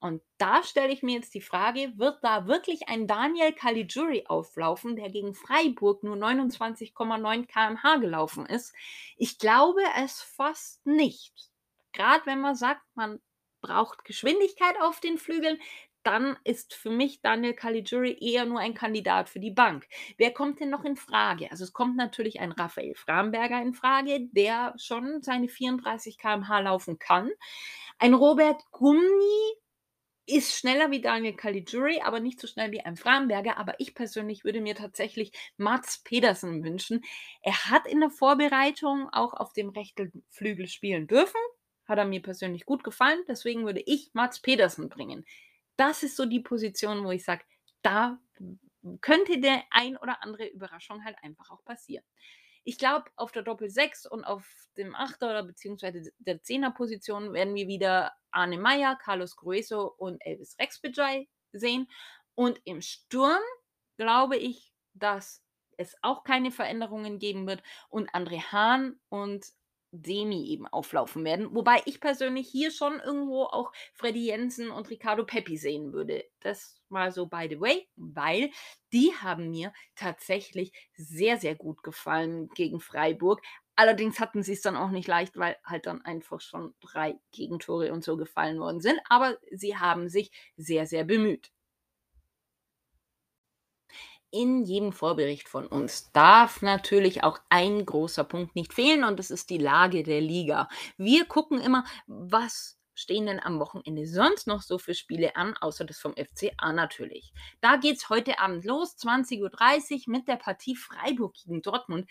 [0.00, 4.96] Und da stelle ich mir jetzt die Frage, wird da wirklich ein Daniel Caligiuri auflaufen,
[4.96, 8.74] der gegen Freiburg nur 29,9 km/h gelaufen ist?
[9.16, 11.52] Ich glaube es fast nicht.
[11.92, 13.20] Gerade wenn man sagt, man
[13.60, 15.60] braucht Geschwindigkeit auf den Flügeln,
[16.02, 19.86] dann ist für mich Daniel Caligiuri eher nur ein Kandidat für die Bank.
[20.16, 21.50] Wer kommt denn noch in Frage?
[21.50, 26.98] Also es kommt natürlich ein Raphael Framberger in Frage, der schon seine 34 km/h laufen
[26.98, 27.30] kann.
[27.98, 29.54] Ein Robert Gumni
[30.26, 33.58] ist schneller wie Daniel Caligiuri, aber nicht so schnell wie ein Framberger.
[33.58, 37.02] Aber ich persönlich würde mir tatsächlich Mats Pedersen wünschen.
[37.42, 41.40] Er hat in der Vorbereitung auch auf dem rechten Flügel spielen dürfen.
[41.86, 43.22] Hat er mir persönlich gut gefallen.
[43.28, 45.24] Deswegen würde ich Mats Pedersen bringen
[45.82, 47.44] das ist so die Position, wo ich sage,
[47.82, 48.16] da
[49.00, 52.04] könnte der ein oder andere Überraschung halt einfach auch passieren.
[52.62, 57.32] Ich glaube, auf der Doppel 6 und auf dem 8er oder beziehungsweise der 10er Position
[57.32, 61.88] werden wir wieder Arne Meyer, Carlos Grueso und Elvis Rexbejai sehen.
[62.36, 63.42] Und im Sturm
[63.96, 65.42] glaube ich, dass
[65.76, 69.44] es auch keine Veränderungen geben wird und André Hahn und
[69.92, 71.54] Demi eben auflaufen werden.
[71.54, 76.24] Wobei ich persönlich hier schon irgendwo auch Freddy Jensen und Ricardo Peppi sehen würde.
[76.40, 78.50] Das mal so by the way, weil
[78.92, 83.42] die haben mir tatsächlich sehr, sehr gut gefallen gegen Freiburg.
[83.76, 87.92] Allerdings hatten sie es dann auch nicht leicht, weil halt dann einfach schon drei Gegentore
[87.92, 88.98] und so gefallen worden sind.
[89.08, 91.52] Aber sie haben sich sehr, sehr bemüht
[94.32, 99.30] in jedem Vorbericht von uns darf natürlich auch ein großer Punkt nicht fehlen und das
[99.30, 100.68] ist die Lage der Liga.
[100.96, 105.84] Wir gucken immer, was stehen denn am Wochenende sonst noch so für Spiele an, außer
[105.84, 107.32] das vom FCA natürlich.
[107.60, 112.08] Da geht es heute Abend los, 20.30 Uhr mit der Partie Freiburg gegen Dortmund.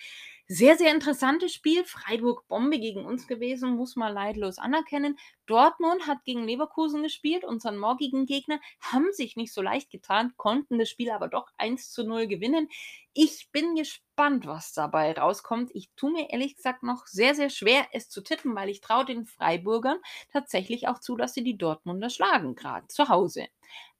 [0.53, 1.85] Sehr, sehr interessantes Spiel.
[1.85, 5.17] Freiburg Bombe gegen uns gewesen, muss man leidlos anerkennen.
[5.45, 10.77] Dortmund hat gegen Leverkusen gespielt, unseren morgigen Gegner, haben sich nicht so leicht getan, konnten
[10.77, 12.67] das Spiel aber doch 1 zu 0 gewinnen.
[13.13, 15.71] Ich bin gespannt, was dabei rauskommt.
[15.73, 19.05] Ich tue mir ehrlich gesagt noch sehr, sehr schwer, es zu tippen, weil ich traue
[19.05, 19.99] den Freiburgern
[20.33, 23.47] tatsächlich auch zu, dass sie die Dortmunder schlagen, gerade zu Hause.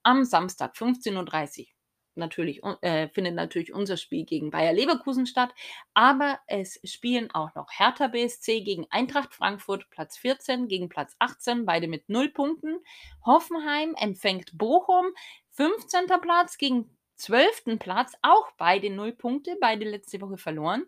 [0.02, 1.66] Am Samstag 15.30 Uhr
[2.14, 5.54] natürlich, äh, findet natürlich unser Spiel gegen Bayer Leverkusen statt,
[5.94, 11.64] aber es spielen auch noch Hertha BSC gegen Eintracht Frankfurt, Platz 14 gegen Platz 18,
[11.64, 12.78] beide mit 0 Punkten.
[13.24, 15.06] Hoffenheim empfängt Bochum,
[15.50, 16.06] 15.
[16.20, 17.78] Platz gegen 12.
[17.78, 20.86] Platz, auch beide 0 Punkte, beide letzte Woche verloren.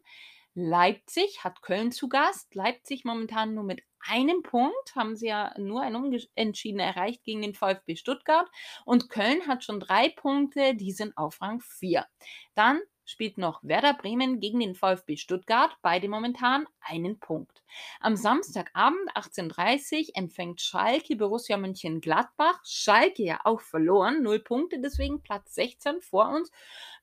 [0.55, 2.55] Leipzig hat Köln zu Gast.
[2.55, 7.55] Leipzig momentan nur mit einem Punkt, haben sie ja nur ein Unentschieden erreicht gegen den
[7.55, 8.49] VfB Stuttgart.
[8.85, 12.07] Und Köln hat schon drei Punkte, die sind auf Rang 4.
[12.55, 17.63] Dann spielt noch Werder Bremen gegen den VfB Stuttgart, beide momentan einen Punkt.
[18.01, 22.61] Am Samstagabend 18.30 Uhr empfängt Schalke Borussia München-Gladbach.
[22.65, 26.51] Schalke ja auch verloren, null Punkte, deswegen Platz 16 vor uns.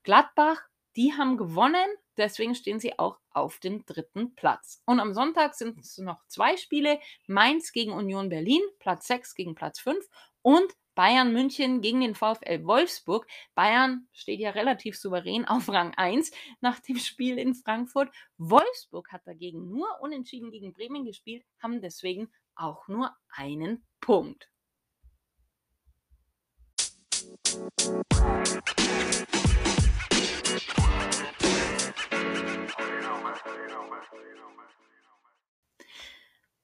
[0.02, 0.60] Gladbach,
[0.96, 4.82] die haben gewonnen, Deswegen stehen sie auch auf dem dritten Platz.
[4.86, 6.98] Und am Sonntag sind es noch zwei Spiele.
[7.26, 10.08] Mainz gegen Union Berlin, Platz 6 gegen Platz 5
[10.42, 13.26] und Bayern München gegen den VfL Wolfsburg.
[13.54, 16.30] Bayern steht ja relativ souverän auf Rang 1
[16.60, 18.10] nach dem Spiel in Frankfurt.
[18.36, 24.48] Wolfsburg hat dagegen nur unentschieden gegen Bremen gespielt, haben deswegen auch nur einen Punkt.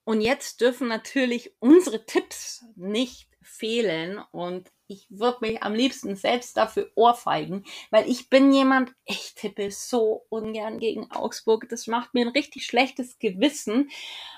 [0.04, 6.56] Und jetzt dürfen natürlich unsere Tipps nicht fehlen und ich würde mich am liebsten selbst
[6.56, 11.68] dafür ohrfeigen, weil ich bin jemand, ich tippe so ungern gegen Augsburg.
[11.68, 13.90] Das macht mir ein richtig schlechtes Gewissen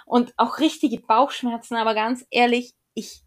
[0.07, 1.76] und auch richtige Bauchschmerzen.
[1.76, 3.22] Aber ganz ehrlich, ich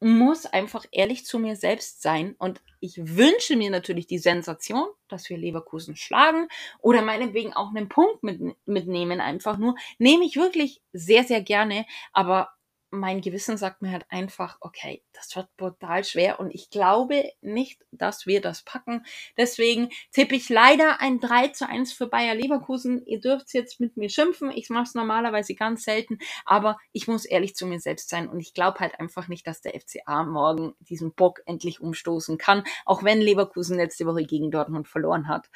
[0.00, 5.28] muss einfach ehrlich zu mir selbst sein und ich wünsche mir natürlich die Sensation, dass
[5.28, 6.46] wir Leverkusen schlagen
[6.80, 9.74] oder meinetwegen auch einen Punkt mit, mitnehmen, einfach nur.
[9.98, 12.50] Nehme ich wirklich sehr, sehr gerne, aber
[12.90, 17.84] mein Gewissen sagt mir halt einfach, okay, das wird brutal schwer und ich glaube nicht,
[17.92, 19.04] dass wir das packen.
[19.36, 23.04] Deswegen tippe ich leider ein 3 zu 1 für Bayer Leverkusen.
[23.04, 24.50] Ihr dürft jetzt mit mir schimpfen.
[24.50, 28.40] Ich mache es normalerweise ganz selten, aber ich muss ehrlich zu mir selbst sein und
[28.40, 33.02] ich glaube halt einfach nicht, dass der FCA morgen diesen Bock endlich umstoßen kann, auch
[33.02, 35.50] wenn Leverkusen letzte Woche gegen Dortmund verloren hat.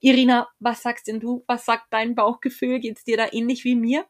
[0.00, 1.44] Irina, was sagst denn du?
[1.46, 2.80] Was sagt dein Bauchgefühl?
[2.80, 4.06] Geht's dir da ähnlich wie mir?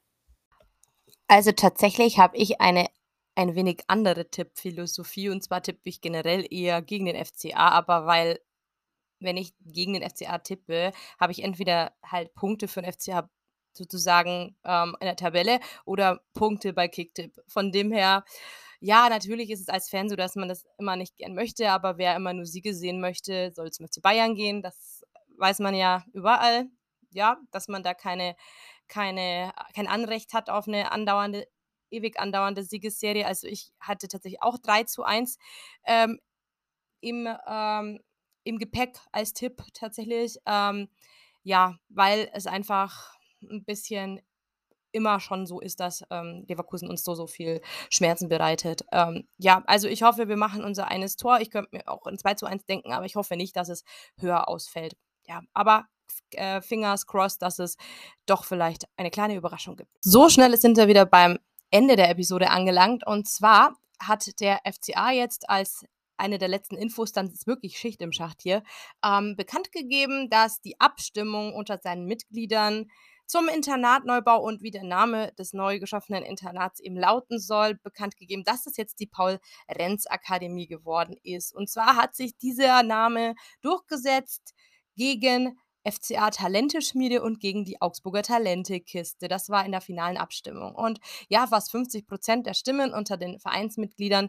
[1.29, 2.89] Also tatsächlich habe ich eine
[3.35, 8.41] ein wenig andere Tippphilosophie und zwar tippe ich generell eher gegen den FCA, aber weil
[9.21, 13.31] wenn ich gegen den FCA tippe, habe ich entweder halt Punkte für den FCA
[13.73, 17.37] sozusagen ähm, in der Tabelle oder Punkte bei Kicktipp.
[17.47, 18.25] Von dem her,
[18.81, 21.99] ja, natürlich ist es als Fan so, dass man das immer nicht gern möchte, aber
[21.99, 24.63] wer immer nur Siege sehen möchte, soll zum FC Bayern gehen.
[24.63, 25.05] Das
[25.39, 26.67] weiß man ja überall,
[27.11, 28.37] ja, dass man da keine
[28.89, 31.47] keine kein Anrecht hat auf eine andauernde
[31.91, 33.27] ewig andauernde Siegesserie.
[33.27, 35.39] Also, ich hatte tatsächlich auch 3 zu 1,
[35.87, 36.19] ähm,
[37.03, 38.01] im ähm,
[38.45, 40.39] im Gepäck als Tipp tatsächlich.
[40.47, 40.89] Ähm,
[41.45, 44.21] ja, weil es einfach ein bisschen
[44.93, 47.61] immer schon so ist, dass, ähm, Leverkusen uns so, so viel
[47.91, 48.83] Schmerzen bereitet.
[48.93, 51.41] Ähm, ja, also, ich hoffe, wir machen unser eines Tor.
[51.41, 53.85] Ich könnte mir auch 'n 2 zu 1 denken, aber ich hoffe nicht, dass es
[54.21, 54.97] höher ausfällt.
[55.29, 55.87] Ja, aber
[56.33, 57.77] äh, Fingers crossed, dass es
[58.27, 59.91] doch vielleicht eine kleine Überraschung gibt.
[60.01, 61.39] So schnell sind wir wieder beim
[61.71, 63.07] Ende der Episode angelangt.
[63.07, 65.85] Und zwar hat der FCA jetzt als
[66.17, 68.63] eine der letzten Infos, dann ist wirklich Schicht im Schacht hier,
[69.05, 72.91] ähm, bekannt gegeben, dass die Abstimmung unter seinen Mitgliedern
[73.29, 78.43] zum Internatneubau und wie der Name des neu geschaffenen Internats eben lauten soll, bekannt gegeben,
[78.43, 81.55] dass es jetzt die Paul-Renz-Akademie geworden ist.
[81.55, 84.55] Und zwar hat sich dieser Name durchgesetzt
[84.97, 85.59] gegen
[85.91, 89.29] FCA Talenteschmiede und gegen die Augsburger Talentekiste.
[89.29, 90.75] Das war in der finalen Abstimmung.
[90.75, 94.29] Und ja, fast 50 Prozent der Stimmen unter den Vereinsmitgliedern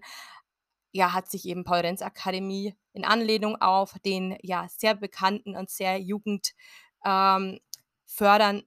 [0.91, 5.70] ja, hat sich eben Paul Renz Akademie in Anlehnung auf den ja sehr bekannten und
[5.70, 7.60] sehr jugendfördernden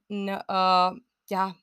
[0.09, 0.91] ähm, äh,
[1.29, 1.55] ja,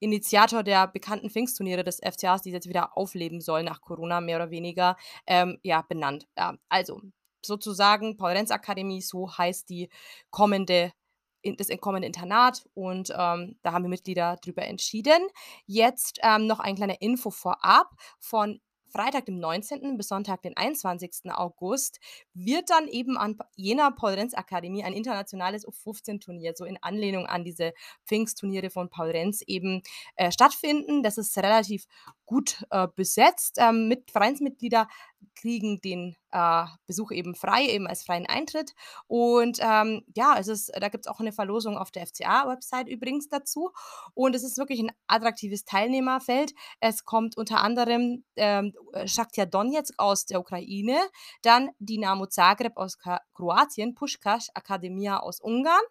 [0.00, 4.50] Initiator der bekannten Pfingstturniere des FCAs, die jetzt wieder aufleben sollen nach Corona, mehr oder
[4.50, 6.26] weniger, ähm, ja, benannt.
[6.36, 7.00] Ja, also,
[7.44, 9.88] sozusagen Paul-Renz-Akademie, so heißt die
[10.30, 10.92] kommende
[11.56, 15.22] das kommende Internat und ähm, da haben wir Mitglieder drüber entschieden.
[15.66, 18.60] Jetzt ähm, noch ein kleiner Info vorab von
[18.90, 19.96] Freitag, dem 19.
[19.96, 21.30] bis Sonntag, den 21.
[21.30, 22.00] August,
[22.32, 27.74] wird dann eben an jener Paul-Renz-Akademie ein internationales U15-Turnier, so in Anlehnung an diese
[28.06, 29.82] Pfingstturniere von Paul Renz eben
[30.16, 31.02] äh, stattfinden.
[31.02, 31.86] Das ist relativ
[32.28, 33.56] gut äh, besetzt.
[33.58, 34.86] Ähm, mit Vereinsmitglieder
[35.34, 38.74] kriegen den äh, Besuch eben frei, eben als freien Eintritt.
[39.06, 43.28] Und ähm, ja, es ist, da gibt es auch eine Verlosung auf der FCA-Website übrigens
[43.28, 43.70] dazu.
[44.14, 46.54] Und es ist wirklich ein attraktives Teilnehmerfeld.
[46.80, 48.74] Es kommt unter anderem ähm,
[49.06, 50.98] Shakhtar Donetsk aus der Ukraine,
[51.42, 55.82] dann Dinamo Zagreb aus Ka Kroatien, Pushkash Akademia aus Ungarn,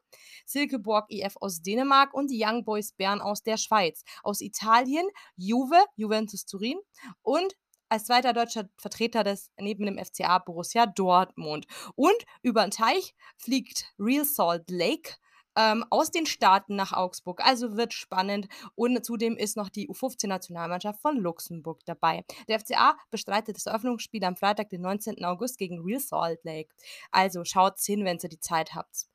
[0.46, 4.04] Silkeborg IF aus Dänemark und die Young Boys Bern aus der Schweiz.
[4.24, 5.08] Aus Italien
[5.38, 6.80] Juve, Juventus Turin
[7.22, 7.56] und
[7.90, 11.68] als zweiter deutscher Vertreter des neben dem FCA Borussia Dortmund.
[11.96, 15.16] Und über den Teich fliegt Real Salt Lake
[15.58, 17.42] ähm, aus den Staaten nach Augsburg.
[17.44, 18.48] Also wird spannend.
[18.76, 22.24] Und zudem ist noch die U15-Nationalmannschaft von Luxemburg dabei.
[22.48, 25.26] Der FCA bestreitet das Eröffnungsspiel am Freitag, den 19.
[25.26, 26.70] August gegen Real Salt Lake.
[27.12, 29.08] Also schaut's hin, wenn ihr die Zeit habt.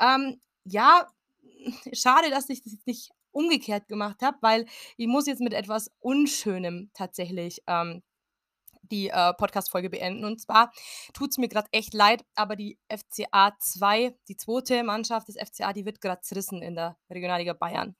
[0.00, 1.06] Ähm, ja,
[1.92, 4.66] schade, dass ich das jetzt nicht umgekehrt gemacht habe, weil
[4.96, 8.02] ich muss jetzt mit etwas Unschönem tatsächlich ähm,
[8.90, 10.24] die äh, Podcast-Folge beenden.
[10.24, 10.72] Und zwar
[11.14, 15.72] tut es mir gerade echt leid, aber die FCA 2, die zweite Mannschaft des FCA,
[15.72, 17.96] die wird gerade zerrissen in der Regionalliga Bayern.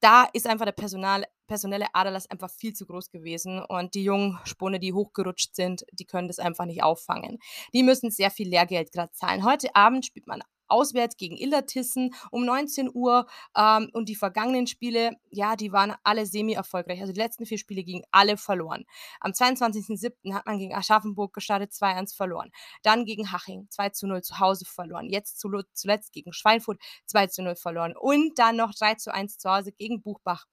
[0.00, 4.38] Da ist einfach der Personal, personelle Aderlass einfach viel zu groß gewesen und die jungen
[4.44, 7.38] Spune, die hochgerutscht sind, die können das einfach nicht auffangen.
[7.72, 9.44] Die müssen sehr viel Lehrgeld gerade zahlen.
[9.44, 13.26] Heute Abend spielt man auswärts gegen Illertissen um 19 Uhr.
[13.56, 17.00] Ähm, und die vergangenen Spiele, ja, die waren alle semi-erfolgreich.
[17.00, 18.84] Also die letzten vier Spiele gingen alle verloren.
[19.20, 20.34] Am 22.07.
[20.34, 22.50] hat man gegen Aschaffenburg gestartet, 2-1 verloren.
[22.82, 25.08] Dann gegen Haching 2 0 zu Hause verloren.
[25.08, 27.94] Jetzt zuletzt gegen Schweinfurt 2 0 verloren.
[27.96, 30.46] Und dann noch 3 1 zu Hause gegen Buchbach.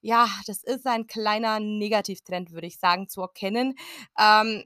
[0.00, 3.74] Ja, das ist ein kleiner Negativtrend, würde ich sagen, zu erkennen.
[4.18, 4.64] Ähm,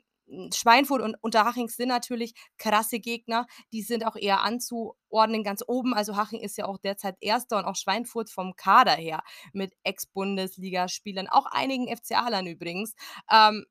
[0.52, 3.46] Schweinfurt und Unterhaching sind natürlich krasse Gegner.
[3.72, 5.94] Die sind auch eher anzuordnen ganz oben.
[5.94, 9.22] Also Haching ist ja auch derzeit Erster und auch Schweinfurt vom Kader her
[9.52, 12.94] mit Ex-Bundesligaspielern, auch einigen FCA-Lern übrigens.
[13.30, 13.64] Ähm,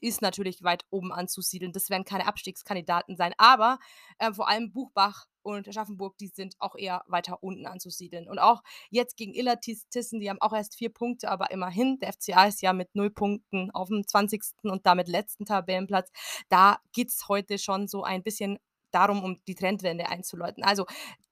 [0.00, 1.72] ist natürlich weit oben anzusiedeln.
[1.72, 3.34] Das werden keine Abstiegskandidaten sein.
[3.36, 3.78] Aber
[4.18, 8.28] äh, vor allem Buchbach und Aschaffenburg, die sind auch eher weiter unten anzusiedeln.
[8.28, 12.46] Und auch jetzt gegen Illertissen, die haben auch erst vier Punkte, aber immerhin, der FCA
[12.46, 14.42] ist ja mit null Punkten auf dem 20.
[14.62, 16.10] und damit letzten Tabellenplatz.
[16.48, 18.58] Da geht es heute schon so ein bisschen
[18.90, 20.62] darum, um die Trendwende einzuläuten.
[20.64, 20.86] Also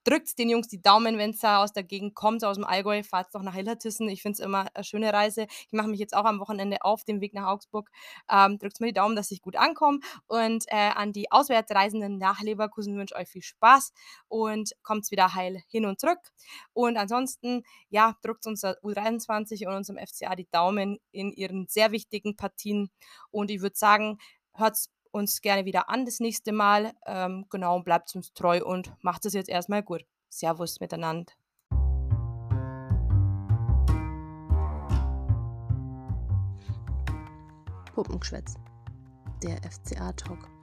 [0.09, 3.03] drückt den Jungs die Daumen, wenn es da aus der Gegend kommt, aus dem Allgäu,
[3.03, 4.09] fahrt doch nach Hillertissen.
[4.09, 5.47] Ich finde es immer eine schöne Reise.
[5.67, 7.91] Ich mache mich jetzt auch am Wochenende auf dem Weg nach Augsburg.
[8.31, 10.01] Ähm, drückt mir die Daumen, dass ich gut ankomme.
[10.27, 13.93] Und äh, an die Auswärtsreisenden nach Leverkusen wünsche ich euch viel Spaß
[14.29, 16.21] und kommt wieder heil hin und zurück.
[16.73, 22.35] Und ansonsten, ja, drückt uns U23 und unserem FCA die Daumen in ihren sehr wichtigen
[22.35, 22.91] Partien.
[23.31, 24.19] Und ich würde sagen,
[24.55, 24.79] hört
[25.13, 26.93] uns gerne wieder an das nächste Mal.
[27.07, 30.05] Ähm, genau, bleibt uns treu und macht es jetzt erstmal gut.
[30.29, 31.33] Servus miteinander.
[37.95, 38.55] Puppengeschwätz,
[39.43, 40.58] der FCA-Talk.